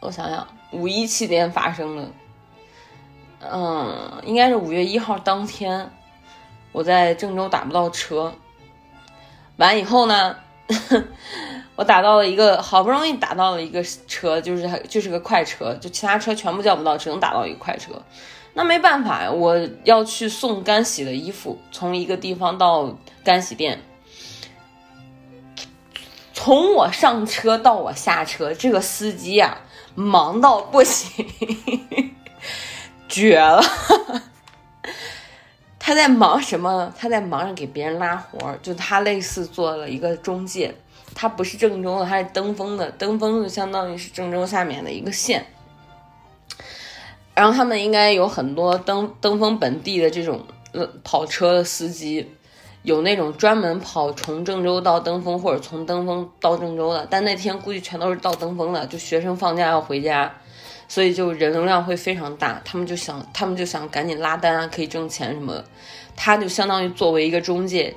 [0.00, 2.10] 我想想，五一期间发生的。
[3.38, 5.88] 嗯，应该是五月一号当天，
[6.72, 8.34] 我在郑州打不到车，
[9.58, 10.36] 完以后呢。
[11.76, 17.92] 我打到了一个，好不容易打到了一个车，就是就是个快车，就其他车全部叫不到，只能打到一个快车。
[18.54, 23.80] 那没办法呀，我要去送干洗的衣服，从一个地方到干洗店。
[26.44, 29.58] 从我上车到我下车，这个司机呀，
[29.94, 31.24] 忙到不行，
[33.08, 33.62] 绝了。
[35.78, 36.92] 他在忙什么？
[36.98, 40.74] 他在忙着给别人拉活，就他类似做了一个中介。
[41.14, 42.90] 他不是郑州的，他是登封的。
[42.90, 45.46] 登封就相当于是郑州下面的一个县。
[47.36, 50.44] 然后他们应该有很多登登封本地的这种
[51.04, 52.34] 跑车的司机，
[52.82, 57.06] 有那种专门跑从郑州到登封或者从登封到郑州的。
[57.10, 60.32] 但那天估计全都是到登封的，就学生放假要回家，
[60.88, 62.60] 所以就人流量会非常大。
[62.64, 65.64] 他们就想，他们就想赶紧拉单啊，可以挣钱什么的。
[66.16, 67.94] 他就相当于作为一个中介。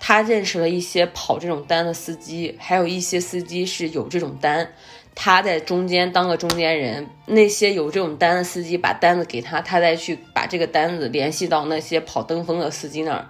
[0.00, 4.72] 他认识了一些跑这种单的司机，还有一些司机是有这种单，
[5.16, 7.08] 他在中间当个中间人。
[7.26, 13.26] 那些有这种单的司机把单子给他，他再去把这个单子联系到那些跑登封的司机那儿，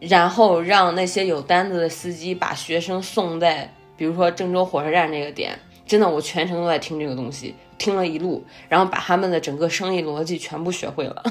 [0.00, 5.58] 然后让那些有单子的司机把学生送在，比如说郑州火车站这个点。
[5.86, 7.54] 真的，我全程都在听这个东西。
[7.76, 11.22] 听了一路，然后把他们的整个生意逻辑全部学会了，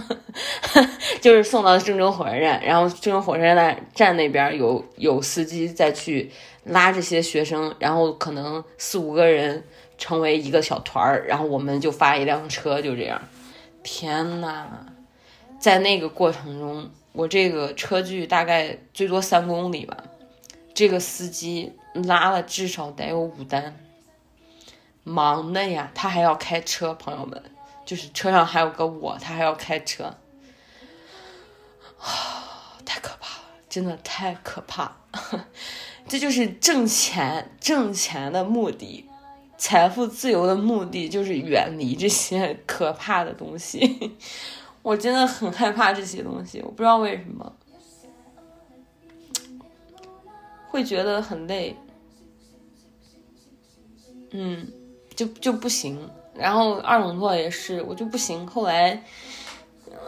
[1.22, 6.30] 就是送到郑州火车站，然后郑州火车站站那边有有司机再去
[6.66, 9.64] 拉这些学生，然后可能四五个人
[9.97, 13.20] 成为一个小团儿，然后我们就发一辆车，就这样。
[13.82, 14.68] 天呐，
[15.57, 20.03] 在那个过程中，我这个车距大概最多三公里吧，
[20.74, 23.80] 这个司机拉了至少得有五单。
[25.03, 27.43] 忙的呀，他还要开车，朋友们，
[27.86, 30.16] 就是车上还有个我，他还要开车，
[31.99, 34.95] 啊， 太可怕了，真的太可怕，
[36.07, 39.09] 这就是挣钱，挣钱的目的，
[39.57, 44.16] 财富自由的目的就是远离这些可怕的东西，
[44.84, 47.52] 我真的很害怕这些东西，我不知道为什么，
[50.70, 51.76] 会觉得很累，
[54.30, 54.68] 嗯。
[55.16, 58.48] 就就不行，然后二等座也是，我就不行。
[58.48, 59.00] 后来，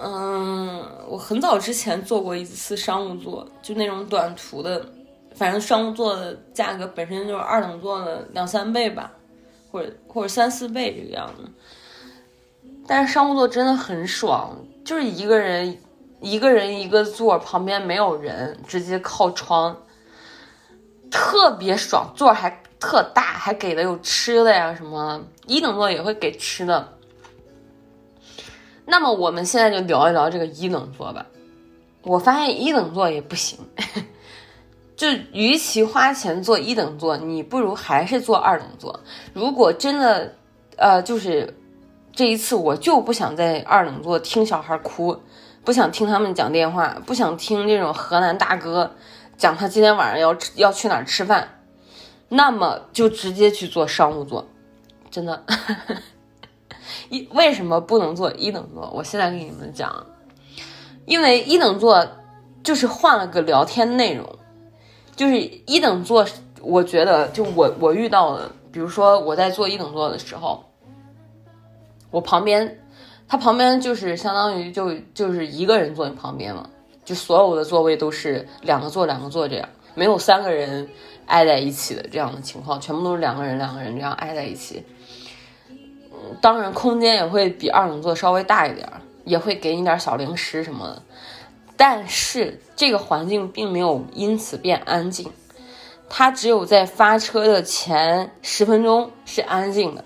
[0.02, 4.84] 嗯，我很早之前坐过一次商务座，就那种短途的，
[5.36, 9.12] 反正商务座的价格本身就是二等座的两三倍吧，
[9.72, 11.44] 或者或者三四倍这个样子。
[12.88, 15.78] 但是商务座真的很爽，就是一个人
[16.22, 19.76] 一个人一个座，旁边没有人，直接靠窗，
[21.10, 26.94] 特别爽，座还特大，还给的有吃的呀，什么一等座也会给吃的。
[28.86, 31.26] 那么我们现在就聊一聊这个一等座吧。
[32.04, 33.58] 我发现一等座也不行，
[34.96, 39.00] 就与其花钱坐一等座，你不如还是坐二等座。
[39.34, 40.36] 如果真的，
[40.78, 41.52] 呃，就是
[42.16, 45.22] 这一次我就不想在二等座听小孩哭，
[45.66, 48.96] 不想听他们讲电话，不想听这种河南大哥
[49.38, 51.60] 讲他今天晚上要要去哪儿吃饭，
[52.30, 54.48] 那么就直接去坐商务座，
[55.12, 55.44] 真的。
[57.10, 58.90] 一为什么不能坐一等座？
[58.96, 60.06] 我现在给你们讲，
[61.06, 62.08] 因为一等座
[62.64, 64.26] 就是换了个聊天内容，
[65.18, 66.26] 就是一等座，
[66.62, 70.64] 我觉得就我我遇到的，比如说我在坐一等座的时候，
[72.16, 72.80] 我旁边，
[73.28, 76.70] 他旁边就是相当于就就是一个人坐你旁边嘛，
[77.04, 80.88] 就所有的座位都是两个坐两个坐这样，没有三个人
[81.26, 84.82] 挨在一起的这样的情况，全部都是两个人两个人这样挨在一起。
[86.40, 88.90] 当然，空间也会比二等座稍微大一点，
[89.26, 91.02] 也会给你点小零食什么的。
[91.76, 95.30] 但是这个环境并没有因此变安静，
[96.10, 100.06] 它只有在发车的前十分钟是安静的。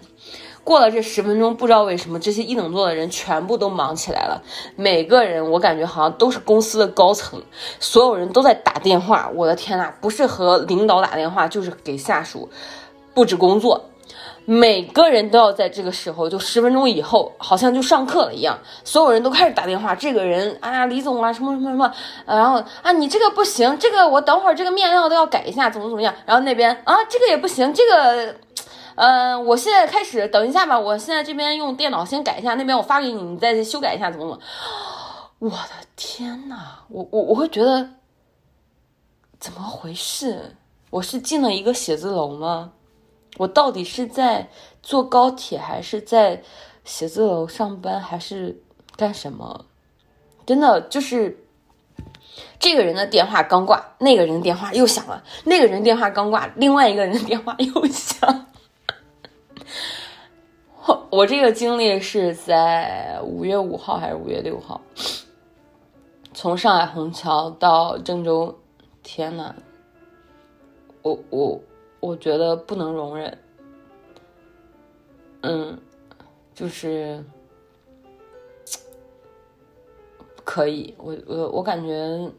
[0.69, 4.39] 过了这十分钟，不知道为什么这些一等座的人全部都忙起来了。
[4.75, 7.41] 每个人我感觉好像都是公司的高层，
[7.79, 9.31] 所有人都在打电话。
[9.33, 12.47] 我的天呐，不是和领导打电话，就是给下属
[13.15, 13.85] 布置工作。
[14.45, 19.95] 每个人都要在这个时候，就十分钟以后，好像就上课了一样，所有人都开始打电话。
[19.95, 21.91] 这个人，哎呀，李总啊，什么什么什么，
[22.27, 26.13] 然后啊，你这个不行，这个我等会儿这个面料都要改一下，怎么怎么样？
[26.27, 28.35] 然后那边啊，这个也不行，这个，
[28.99, 34.39] 嗯，我现在开始，等一下吧，我现在这边用电脑先改一下，那边我发给你，你再修改一下，怎么怎么？
[35.39, 37.91] 我的天呐，我我我会觉得，
[39.39, 40.57] 怎么回事？
[40.89, 42.73] 我是进了一个写字楼吗？
[43.37, 44.49] 我到底是在
[44.83, 46.43] 坐高铁，还是在
[46.83, 48.61] 写字楼上班，还是
[48.97, 49.63] 干什么？
[50.45, 51.45] 真的就是
[52.59, 58.47] 这个人的电话刚挂，那个人电话又响了；那个人电话刚挂，另外一个人的电话又响。
[61.11, 64.81] 我这个经历是在五月五号还是五月六号？
[66.33, 68.57] 从上海虹桥到郑州，
[69.03, 69.55] 天呐，
[71.01, 71.61] 我我。
[72.01, 73.37] 我觉得不能容忍，
[75.41, 75.77] 嗯，
[76.55, 77.21] 就是
[80.45, 82.31] 可以，我我我感觉，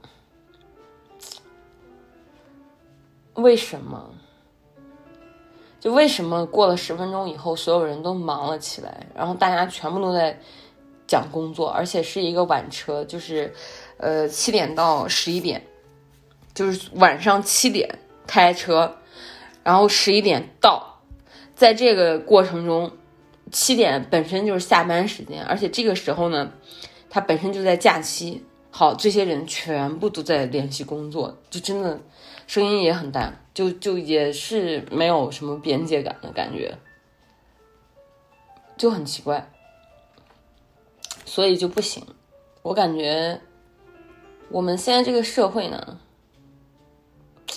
[3.34, 4.11] 为什么？
[5.81, 10.39] 就为什么过了十分钟以后，所有人都忙了起来，然后大家全部都在
[11.07, 13.53] 讲工作，而且是一个晚车，就是
[13.97, 15.66] 呃七点到十一点，
[16.55, 18.97] 就是晚上七点开车。
[19.62, 21.01] 然后十一点到，
[21.55, 22.91] 在这个过程中，
[23.53, 26.51] 七点本身就是下班时间，而且这个时候呢，
[27.11, 28.45] 他本身就在假期。
[28.70, 32.01] 好，这些人全部都在联系工作，就真的
[32.51, 36.76] 声音也很大，就就也是没有什么边界感的感觉，
[38.76, 39.53] 就很奇怪，
[41.24, 42.05] 所以就不行。
[42.62, 43.40] 我感觉
[44.48, 45.96] 我们现在这个社会呢，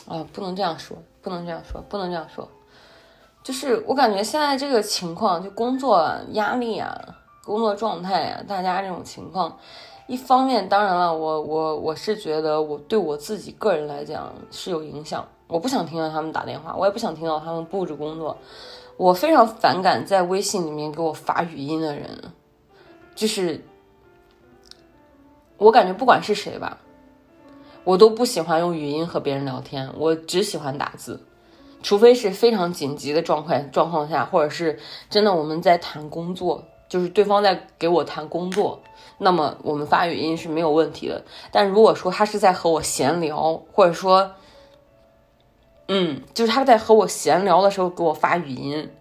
[0.06, 0.96] 啊，不能这样说。
[1.24, 2.48] 不能这样说，不能这样说，
[3.42, 9.58] 就是我感觉现在这个情况，就工作压力啊，工作状态啊，大家这种情况，
[10.08, 18.38] 一方面当然了，我我我是觉得我对我自己个人来讲是有影响，我不想听到他们打电话，我也不想听到他们布置工作，
[18.98, 22.10] 我非常反感在微信里面给我发语音的人，
[23.16, 23.64] 就是
[25.58, 26.78] 我感觉不管是谁吧。
[27.86, 31.22] 我都不喜欢用语音和别人聊天，我只喜欢打字，
[31.82, 34.80] 除非是非常紧急的状况状况下，或者是
[35.10, 38.82] 真的我们在谈工作，就是对方在给我谈工作，
[39.18, 41.24] 那么我们发语音是没有问题的。
[41.52, 44.32] 但如果说他是在和我闲聊，或者说，
[45.88, 48.92] 嗯，就是他在和我闲聊的时候给我发语音，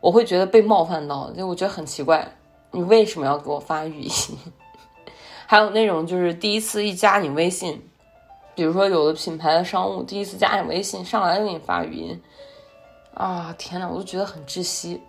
[0.00, 2.36] 我会觉得被冒犯到，就我觉得很奇怪，
[2.70, 4.10] 你为什么要给我发语音？
[5.46, 7.88] 还有那种就是第一次一加你微信。
[8.54, 12.22] 比如说，有的品牌的商务第一次加你微信，上来就给你发语音，
[13.12, 15.02] 啊，天呐，我都觉得很窒息。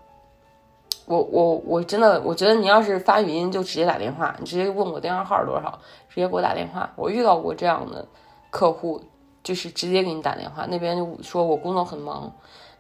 [1.08, 5.80] 我我我真的，我觉得你要是发语音就直接打电话，你直接问我电话号多少，
[6.10, 6.92] 直接给我打电话。
[6.98, 8.06] 我遇到过这样的
[8.50, 9.02] 客户，
[9.42, 12.30] 就是直接给你打电话，那边就说我工作很忙，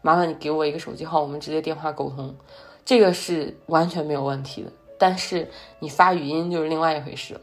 [0.01, 2.35] 麻烦你给我一个手机号，我们直接电话沟通，
[2.83, 4.69] 这个是完全没有问题的。
[4.99, 5.49] 但是
[5.79, 7.39] 你发语音就是另外一回事了。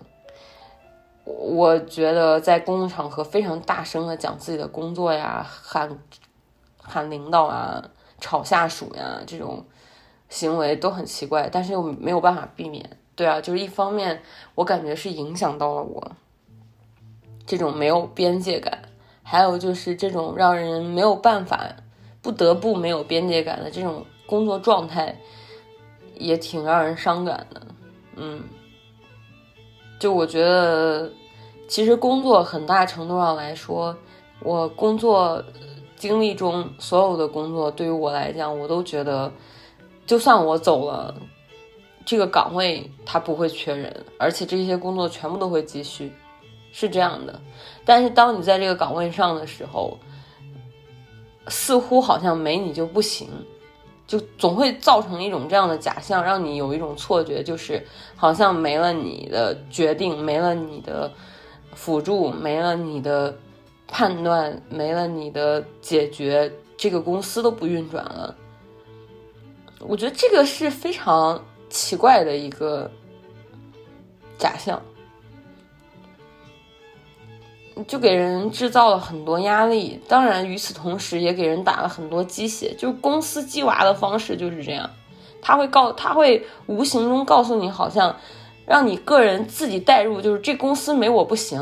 [1.24, 5.98] 我觉得在公共场合非常大声的讲自己的工作呀，喊
[6.82, 7.82] 喊领导啊，
[8.20, 9.64] 吵下属呀，这种
[10.28, 12.98] 行为都很奇怪，但是又没有办法避免。
[13.14, 14.20] 对啊，就是一方面，
[14.54, 16.12] 我感觉是影响到了我
[17.46, 18.82] 这种没有边界感，
[19.22, 21.64] 还有就是这种让人没有办法、
[22.20, 25.16] 不得不没有边界感的这种工作状态，
[26.16, 27.62] 也挺让人伤感的。
[28.16, 28.42] 嗯，
[30.00, 31.12] 就我觉得，
[31.68, 33.96] 其实工作很大程度上来说，
[34.40, 35.44] 我工作
[35.96, 39.30] 经历中所有的工作，对于我来讲，我都觉得，
[40.06, 41.14] 就算我走了。
[42.06, 46.12] 这个岗位它不会缺人，而且这些工作全部都会继续，
[46.70, 47.40] 是这样的。
[47.82, 49.98] 但是当你在这个岗位上的时候，
[51.48, 53.26] 似乎好像没你就不行，
[54.06, 57.82] 就总会造成一种这样的假象，让你有一种错觉，就是
[58.16, 61.10] 好像没了你的决定，没了你的
[61.74, 63.34] 辅助，没了你的
[63.88, 68.36] 判断，没了你的解决，这个公司都不运转了。
[69.86, 71.42] 我觉得这个是非常。
[71.70, 72.88] 奇怪的一个
[74.38, 74.80] 假象，
[77.88, 80.00] 就给人制造了很多压力。
[80.06, 82.72] 当然，与此同时也给人打了很多鸡血。
[82.78, 84.88] 就公司鸡娃的方式就是这样，
[85.42, 88.14] 他会告，他会无形中告诉你，好像
[88.64, 91.60] 让你个人自己代入，就是这公司没我不行。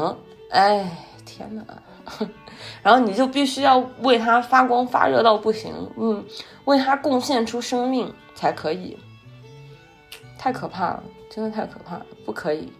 [0.50, 0.94] 哎，
[1.24, 1.64] 天哪！
[2.82, 6.24] 然后你就必须要为他发光发热到不行，嗯，
[6.64, 8.96] 为他贡献出生命才可以。
[10.38, 12.72] 太可怕了，真的太可怕了，不可以。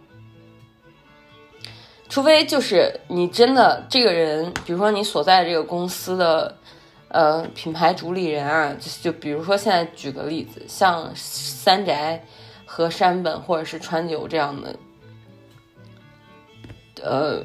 [2.09, 6.55] 除非就是你真的这个人，比如说你所在这个公司的
[7.09, 12.23] 呃品牌主理人啊，就就比如说现在举个例子，像三宅
[12.67, 14.77] 和山本或者是川久这样的，
[17.03, 17.43] 呃，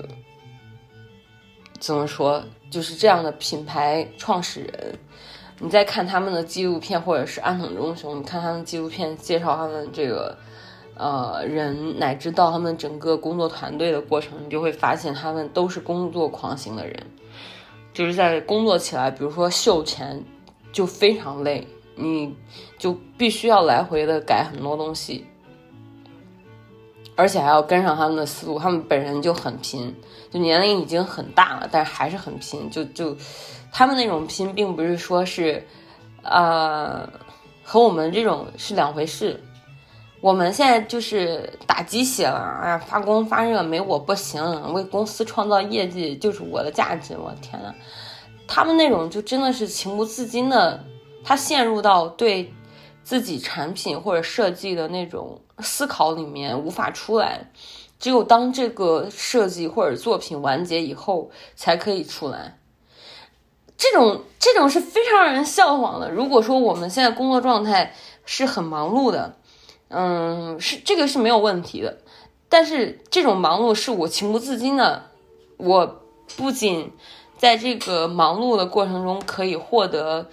[1.79, 4.95] 怎么说，就是这样的品牌创始人。
[5.59, 10.37] 你在看他们的纪录片，或者是安藤忠雄，你看他们纪录片介绍他们这个
[10.95, 16.95] 呃人，乃至到他们整个工作团队的过程，你就会发现他们都是工作狂型的人，
[17.91, 20.23] 就是在工作起来，比如说秀前
[20.71, 22.35] 就非常累，你
[22.77, 25.25] 就必须要来回的改很多东西，
[27.17, 28.57] 而且还要跟上他们的思路。
[28.57, 29.93] 他们本人就很拼，
[30.31, 33.13] 就年龄已经很大了，但是还是很拼，就就。
[33.69, 35.61] 他们那种拼，并不是说是，
[36.23, 37.07] 呃，
[37.61, 39.43] 和我们这种是两回事。
[40.21, 47.15] 我们现在就是打鸡血了，哎呀，发光发热，没我不行，为公司创造业绩就是我的价值。
[47.17, 47.75] 我天呐，
[48.47, 50.81] 他们那种就真的是情不自禁的，
[51.23, 52.51] 他陷入到对
[53.03, 57.51] 自己产品或者设计的那种思考里面无法出来，
[57.99, 62.57] 只有当这个设计或者作品完结以后才可以出来。
[63.77, 66.09] 这种这种是非常让人向往的。
[66.09, 67.93] 如果说我们现在工作状态
[68.25, 69.37] 是很忙碌的，
[69.89, 71.99] 嗯，是这个是没有问题的。
[72.49, 75.11] 但是这种忙碌是我情不自禁的，
[75.57, 76.01] 我
[76.37, 76.91] 不仅
[77.37, 80.27] 在这个忙碌的过程中可以获得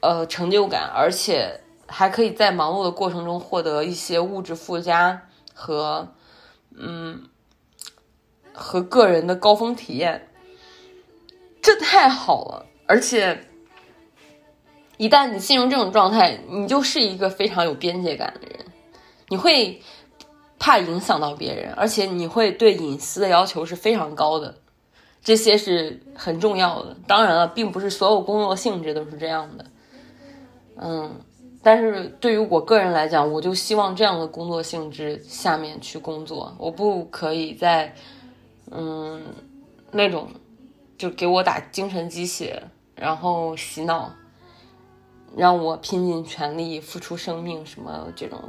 [0.00, 6.08] 呃成就感，而且还可以在忙碌的过程中获得一些物质附加和
[6.76, 7.28] 嗯
[8.52, 10.28] 和个人的高峰体验，
[11.62, 12.66] 这太好了。
[12.86, 13.48] 而且，
[14.96, 18.66] 一旦你进入这种状态，你就是一个非常有边界感的人。
[19.28, 19.82] 你会
[20.58, 24.54] 怕影响到别人，而且你会对隐私的要求是非常高的，
[25.20, 26.96] 这些是很重要的。
[27.08, 29.66] 当然了，并不是所有工作性质都是这样的。
[30.76, 31.20] 嗯，
[31.66, 36.54] 但是对于我个人来讲，我就希望这样的工作性质下面去工作。
[36.60, 37.92] 我不可以在
[38.70, 39.20] 嗯
[39.90, 40.28] 那种
[40.96, 42.62] 就给我打精神鸡血。
[42.94, 44.12] 然后洗脑，
[45.36, 48.40] 让我拼尽全力付出生命，什么这种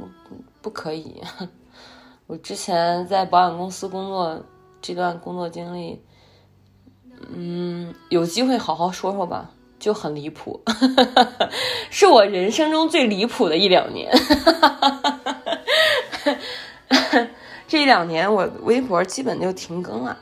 [0.62, 1.20] 不可以。
[2.28, 4.40] 我之前在保险公司工作
[4.80, 6.00] 这段工作经历，
[7.34, 10.62] 嗯，有机会好好说说吧，就很离谱，
[11.90, 14.10] 是我人生中最离谱的一两年。
[17.66, 20.16] 这一两年我微博基本就停更了，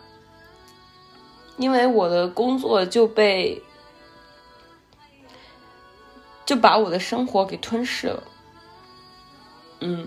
[1.57, 3.63] 因为我的工作就被。
[6.45, 8.23] 就把我的生活给吞噬了，
[9.81, 10.07] 嗯，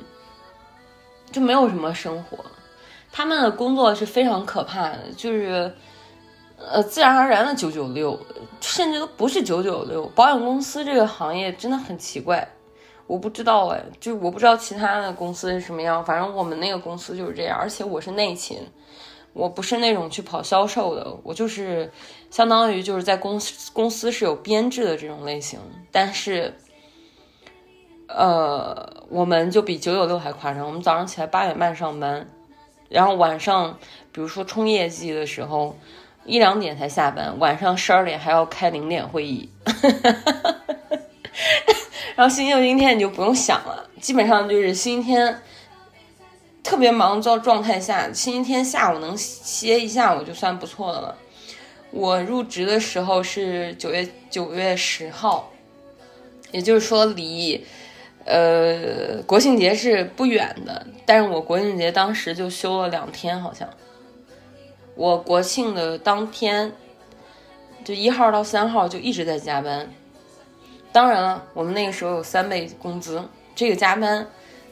[1.33, 2.37] 就没有什么生活。
[3.11, 5.75] 他们的工作是非常可怕的，就是
[6.59, 8.19] 呃，自然而然的九九六，
[8.59, 10.05] 甚至都不是九九六。
[10.07, 12.47] 保险公司这个行业真的很奇怪，
[13.07, 17.57] 我不知道哎，就我不知道其他的公司是什么样，反正我们那个公司就是这样。
[17.57, 18.59] 而且我是内勤，
[19.33, 21.89] 我不是那种去跑销售的，我就是
[22.29, 25.59] 相当于就是在公司公司是有编制的这种类型，
[25.91, 26.53] 但是，
[28.07, 32.29] 呃，我们就比九九六还夸张，我们早上起来八点半上班，
[32.89, 33.77] 然后晚上
[34.11, 35.75] 比如说冲业绩的时候
[36.25, 39.49] 一两点才下班，晚上十二点还要开零点会议，
[42.15, 45.41] 然后星期六、星期天你就不用想了，基本上就是星期天。
[46.61, 51.17] 特别忙状状态下，星期天下午能歇一下午就算不错的了。
[51.89, 55.51] 我入职的时候是九月九月十号，
[56.51, 57.65] 也就是说离
[58.25, 60.85] 呃国庆节是不远的。
[61.07, 63.67] 但是我国庆节当时就休了两天，好像
[64.99, 66.73] 我国庆的当天
[67.85, 69.89] 就一号到三号就一直在加班。
[70.91, 73.23] 当然了，我们那个时候有三倍工资，
[73.55, 74.27] 这个加班。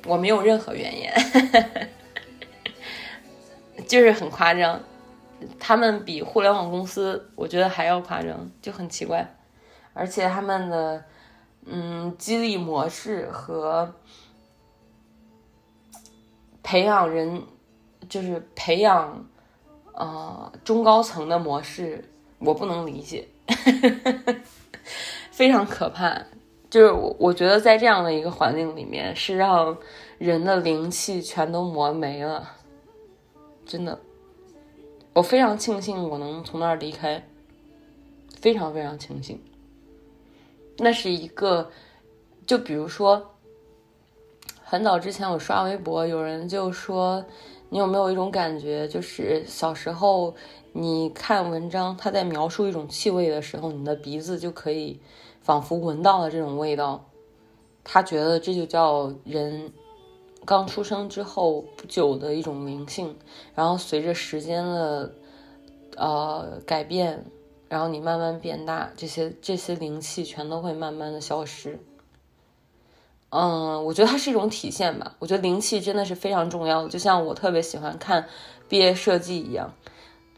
[0.05, 1.13] 我没有任何怨言，
[3.87, 4.81] 就是很夸张。
[5.57, 9.33] 他们比互联网公司，我觉得还要夸张，就很奇怪。
[9.93, 11.05] 而且他们的
[11.65, 13.93] 嗯激励模式和
[16.61, 17.43] 培养人，
[18.09, 19.25] 就是培养
[19.97, 22.03] 呃中高层的模式，
[22.39, 23.27] 我不能理解，
[25.31, 26.21] 非常可怕。
[26.69, 29.77] 就是我，我觉得在这样的一个环境里面，是让
[30.17, 32.55] 人的灵气全都磨没了，
[33.65, 33.99] 真的。
[35.13, 37.25] 我非常庆幸我能从那儿离开，
[38.39, 39.41] 非常非常庆幸。
[40.77, 41.71] 那是一个，
[42.45, 43.31] 就比如说，
[44.61, 47.25] 很早之前我刷微博，有人就说，
[47.69, 50.33] 你有没有一种感觉，就是小时候
[50.73, 54.99] 你看文章，他在描述一种气味的时候，你的鼻子就可以。
[55.39, 57.05] 仿佛闻到了这种味道，
[57.81, 59.71] 他觉得这就叫人
[60.43, 63.15] 刚出生之后不久的一种灵性，
[63.55, 65.13] 然后随着时间的
[65.95, 67.23] 呃改变，
[67.69, 71.79] 然后你慢慢变大，这些这些灵气全都会慢慢的消失。
[73.29, 75.15] 嗯，我觉得它是一种体现吧。
[75.19, 78.27] 我觉得灵气真的是非常重要的，就像我特别喜欢看
[78.69, 79.73] 毕业设计一样，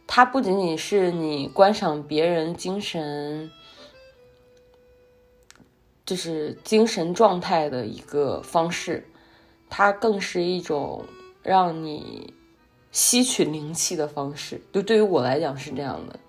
[0.07, 3.51] 它不仅仅是你观赏别人精神。
[6.05, 9.07] 就是精神状态的一个方式，
[9.69, 11.05] 它更是一种
[11.43, 12.33] 让你
[12.91, 14.59] 吸取灵气的方式。
[14.73, 16.19] 就对于我来讲是这样的。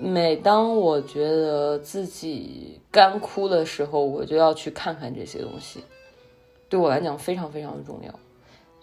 [0.00, 5.84] 每当我觉得自己干枯的时候，我就要去看看这些东西，
[6.68, 8.14] 对我来讲非常非常的重要。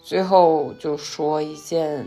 [0.02, 2.06] 最后就说一件。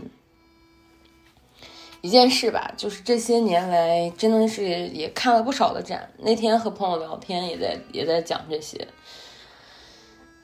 [2.02, 6.10] 一件事吧，就是这些年来真的是也看了不少的展。
[6.16, 8.88] 那天和朋友聊天，也在也在讲这些。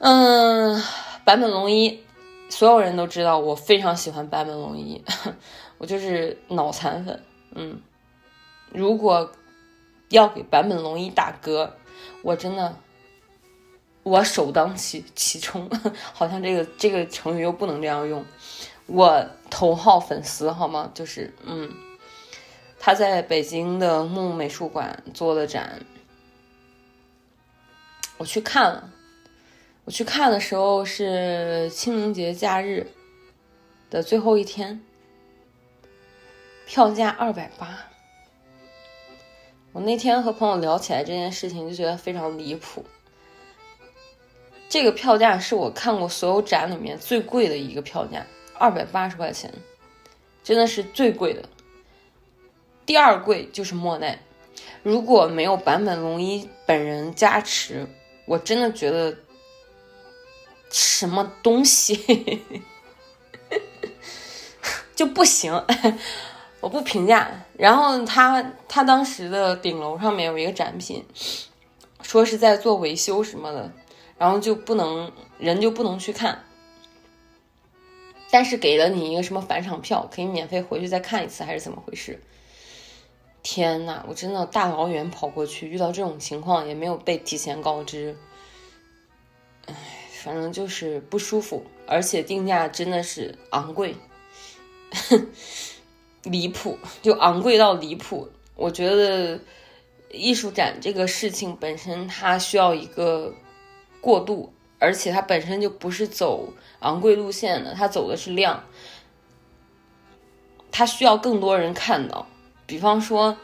[0.00, 0.78] 嗯，
[1.24, 1.98] 坂本龙一，
[2.50, 5.02] 所有人都知道我非常喜欢坂本龙一，
[5.78, 7.22] 我就是脑残粉。
[7.54, 7.80] 嗯，
[8.70, 9.32] 如果
[10.08, 11.76] 要给坂本龙一打歌，
[12.22, 12.76] 我真的
[14.02, 15.70] 我首当其其冲，
[16.12, 18.24] 好像这个这个成语又不能这样用。
[18.86, 20.90] 我头号粉丝，好吗？
[20.94, 21.72] 就是，嗯，
[22.78, 25.80] 他在北京的木美术馆做的展，
[28.18, 28.92] 我去看了。
[29.84, 32.88] 我去看的时候是清明节假日
[33.88, 34.80] 的最后一天，
[36.66, 37.86] 票价二百八。
[39.76, 42.82] 我那天和朋友聊起来这件事情，就觉得非常离谱。
[44.70, 48.24] 这个票价是我看过所有展里面最贵的一个票价。
[48.58, 49.52] 二百八十块钱，
[50.42, 51.46] 真的是最贵的。
[52.86, 54.18] 第二贵就是莫奈，
[54.82, 57.86] 如果没有坂本龙一本人加持，
[58.24, 59.14] 我真的觉得
[60.70, 62.42] 什么东西
[64.96, 65.52] 就不行，
[66.66, 67.30] 我不评价。
[67.56, 71.04] 然后他他当时的顶楼上面有一个展品，
[72.02, 73.70] 说是在做维修什么的，
[74.18, 76.44] 然后就不能人就不能去看。
[78.32, 82.20] 但是给了你一个什么返场票，可以免费回去再看一次，还是怎么回事？
[83.44, 88.16] 天呐，我真的大老远跑过去，遇到这种情况也没有被提前告知，
[89.66, 89.74] 哎，
[90.24, 93.94] 反正就是不舒服，而且定价真的是昂贵，
[96.26, 98.28] 离谱，就昂贵到离谱。
[98.54, 99.40] 我觉得
[100.10, 103.32] 艺术展这个事情本身，它需要一个
[104.00, 104.52] 过渡。
[104.78, 108.62] 而且它本身就不是走昂贵路线的，它走的是量，
[110.70, 112.26] 它需要更多人看到。
[112.66, 113.38] 比方说，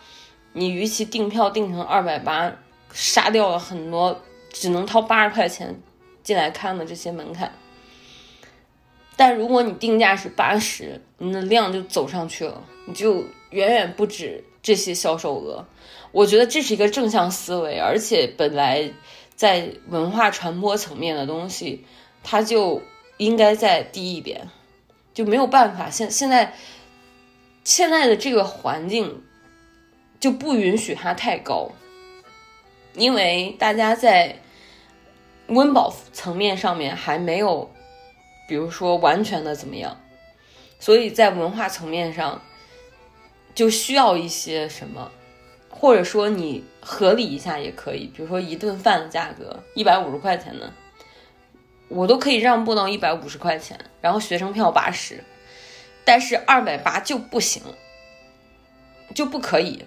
[0.52, 2.54] 你与其订票订成二百八，
[2.92, 4.20] 杀掉了很多
[4.52, 5.80] 只能掏八十块钱
[6.22, 7.50] 进来看的这些门槛，
[9.16, 15.66] 但如果你定价是八十，你的量就走上去了，你就远远不止这些销售额。
[16.10, 18.90] 我觉得这是一个正向思维，而且本来
[19.34, 21.84] 在文化传播层面的东西，
[22.22, 22.82] 它就
[23.16, 24.48] 应该再低一点，
[25.14, 25.88] 就没有办法。
[25.88, 26.54] 现现在
[27.64, 29.22] 现在的这个环境
[30.20, 31.70] 就不允许它太高，
[32.94, 34.40] 因为大家在
[35.48, 37.70] 温饱层面上面还没有。
[38.48, 39.98] 比如说完全的怎么样，
[40.78, 42.42] 所以在文化层面上
[43.54, 45.10] 就需要一些什么，
[45.68, 48.06] 或者说你合理一下也可以。
[48.06, 50.72] 比如说一顿饭的价格一百五十块钱呢，
[51.88, 55.22] 我都可以让步到一百五十块钱，然后学生票八十，
[56.04, 57.62] 但是二百八就不行，
[59.14, 59.84] 就不可以。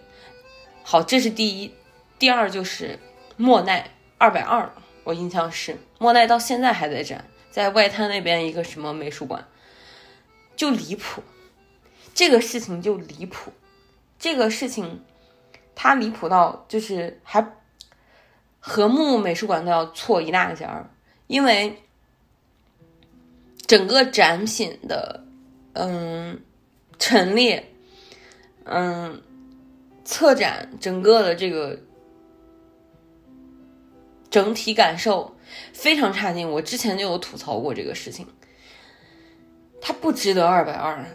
[0.84, 1.72] 好，这是第一，
[2.20, 3.00] 第二就是
[3.38, 4.72] 莫奈二百二，
[5.04, 7.26] 我印象是莫奈到现在还在展。
[7.50, 9.48] 在外滩那边一个什么美术馆，
[10.58, 11.24] 就离谱，
[12.16, 13.52] 这个事情就离谱，
[14.18, 15.04] 这个事情，
[15.76, 17.48] 它离谱到就是还
[18.60, 20.90] 和睦美术馆都要错一大截儿，
[21.28, 21.84] 因为
[23.68, 25.24] 整个展品的
[25.74, 26.42] 嗯
[26.98, 27.72] 陈列，
[28.64, 29.22] 嗯
[30.04, 31.78] 策展整个的这个
[34.32, 35.36] 整体感受。
[35.72, 38.28] 非常差劲，我之前就有吐槽过这个事情。
[39.80, 41.06] 它不值得二百二，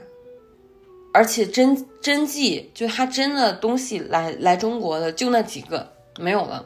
[1.13, 6.65] 而且真真迹就他真的东西来来中国的就那几个没有了。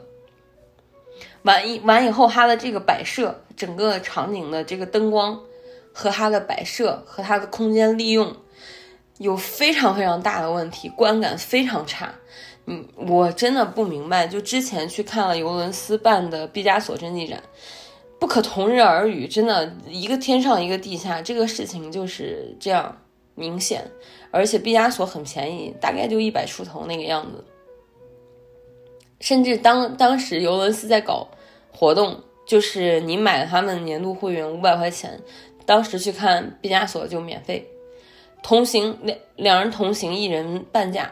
[1.43, 5.39] 完一完以后，它的这个摆设，整个场景的这个灯光
[5.93, 8.35] 和它的摆设和它的空间利用
[9.19, 12.13] 有非常非常大的问题，观感非常差。
[12.65, 17.39] 嗯，我真的不明白，就之前去看了尤伦斯办的毕加索真迹展，
[18.19, 22.97] 不可同日而语，真的一个天上一个地下，这个事情就是这样
[23.35, 23.87] 明显，
[24.35, 27.41] 而且毕加索很便宜，大概就一百出头那个样子，
[29.21, 31.25] 甚至当当时尤伦斯在搞
[31.71, 35.17] 活动，就是你买了他们年度会员五百块钱，
[35.65, 37.65] 当时去看毕加索就免费，
[38.43, 41.09] 同行两两人同行一人半价。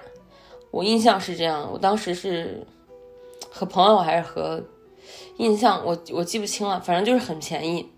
[0.69, 2.61] 我印象是这样，我当时是
[3.49, 4.61] 和朋友还是和
[5.37, 7.89] 印象，我我记不清了，反正就是很便宜。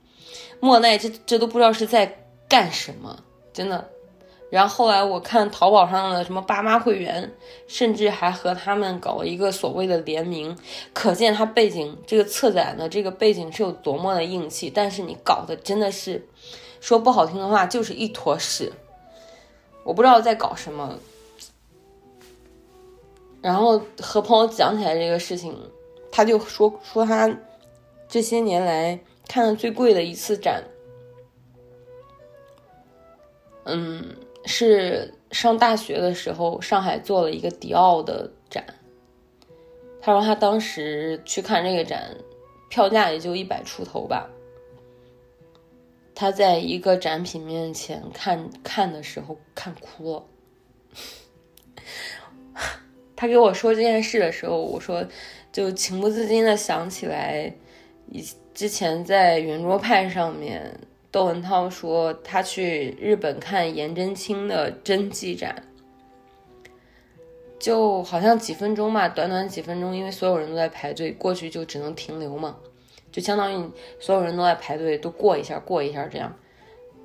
[0.60, 2.16] 莫奈这这都不知道是在
[2.48, 3.90] 干什么，真的。
[4.50, 7.30] 然后后来我看淘宝上的什么爸妈会员，
[7.68, 10.56] 甚至还和他们搞了一个所谓的联名，
[10.94, 14.70] 可见他背景这个策展的这个背景是有多么的硬气。
[14.70, 16.26] 但是你搞的真的是，
[16.80, 18.72] 说不好听的话就是一坨屎。
[19.84, 20.98] 我不知道在搞什么。
[23.42, 25.56] 然后和朋友讲起来这个事情，
[26.12, 27.32] 他就说说他
[28.08, 30.64] 这些年来看的最贵的一次展，
[33.66, 34.16] 嗯，
[34.46, 38.64] 是上大学的时候上海做了一个迪奥的展。
[40.02, 42.16] 他说他当时去看这个展，
[42.70, 44.30] 票价也就一百出头吧。
[46.14, 50.26] 他在一个展品面前看看的时候看哭了。
[53.18, 55.06] 他给我说这件事的时候，我说
[55.52, 57.54] 就情不自禁的想起来，
[58.12, 58.24] 以
[58.54, 60.80] 之前在圆桌派上面，
[61.16, 65.64] 窦文涛说他去日本看颜真卿的真迹展，
[67.58, 72.58] 就好像几分钟吧，短短几分钟，因为所有人都在排队，过去就只能停留嘛，
[73.14, 76.38] 就相当于所有人都在排队，都过一下，过一下这样，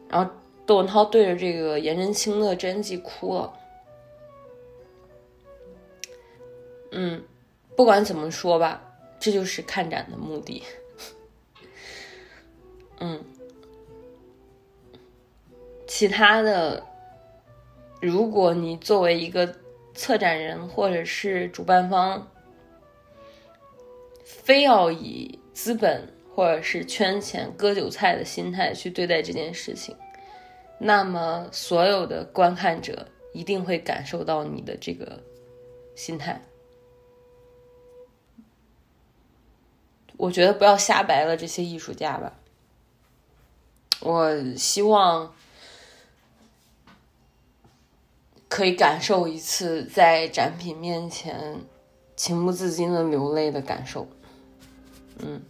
[0.09, 0.29] 然后
[0.67, 3.53] 窦文涛对着这个颜真卿的真迹哭了。
[6.91, 7.23] 嗯，
[7.77, 8.83] 不管怎么说吧，
[9.21, 10.65] 这就是看展的目的。
[12.99, 13.25] 嗯，
[15.91, 16.87] 其他的，
[18.01, 19.57] 如果你作为一个
[19.93, 22.31] 策展人或者是主办方，
[24.25, 29.97] 非要以资本或者是圈钱割韭菜的心态去对待这件事情，
[30.79, 35.21] 那么所有的观看者一定会感受到你的这个
[35.97, 36.41] 心态。
[40.17, 42.39] 我觉得不要瞎白了这些艺术家吧。
[43.99, 45.35] 我希望
[48.51, 51.57] 可以感受一次在展品面前
[52.17, 54.07] 情不自禁的流泪的感受。
[55.21, 55.41] 嗯，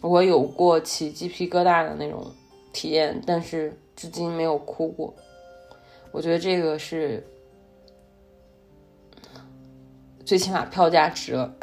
[0.00, 2.32] 我有过起鸡皮疙瘩的那种
[2.72, 5.14] 体验，但是至今没有哭过。
[6.10, 7.22] 我觉得这个是
[10.24, 11.54] 最起码票价值了。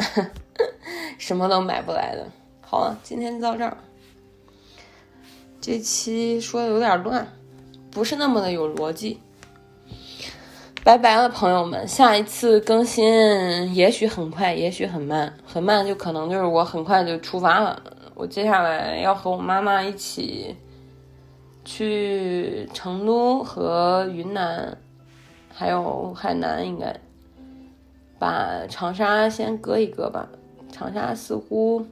[1.17, 2.27] 什么都买不来的。
[2.61, 3.75] 好了，今天就到这儿。
[5.59, 7.27] 这期说的有点乱，
[7.89, 9.19] 不是那么的有逻辑。
[10.85, 11.87] 拜拜了，朋友们！
[11.87, 13.03] 下一次更新
[13.73, 17.81] 也许很快，也许很慢，很慢就可能就是我很快就出发了。
[18.13, 20.55] 我接下来要和我妈妈一起
[21.65, 24.77] 去成都和云南，
[25.51, 26.95] 还有海南，应该
[28.19, 30.29] 把长沙先搁一搁吧。
[30.71, 31.83] 长沙似乎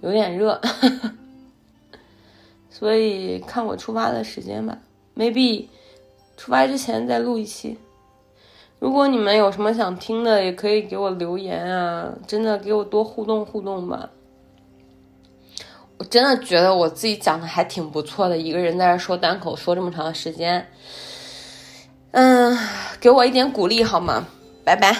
[0.00, 0.58] 有点热，
[2.70, 4.78] 所以看我出发的时间吧
[5.14, 5.66] ，maybe。
[6.40, 7.76] 出发之前再录一期，
[8.78, 12.10] 如果你们有什么想听的，也可以给我留言啊！
[12.26, 14.08] 真的给我多互动互动吧。
[15.98, 20.66] 我真的觉得我自己讲的还挺不错的，一个人在这说单口说这么长时间，
[22.12, 22.56] 嗯，
[22.98, 24.26] 给我一点鼓励好吗？
[24.64, 24.96] 拜拜。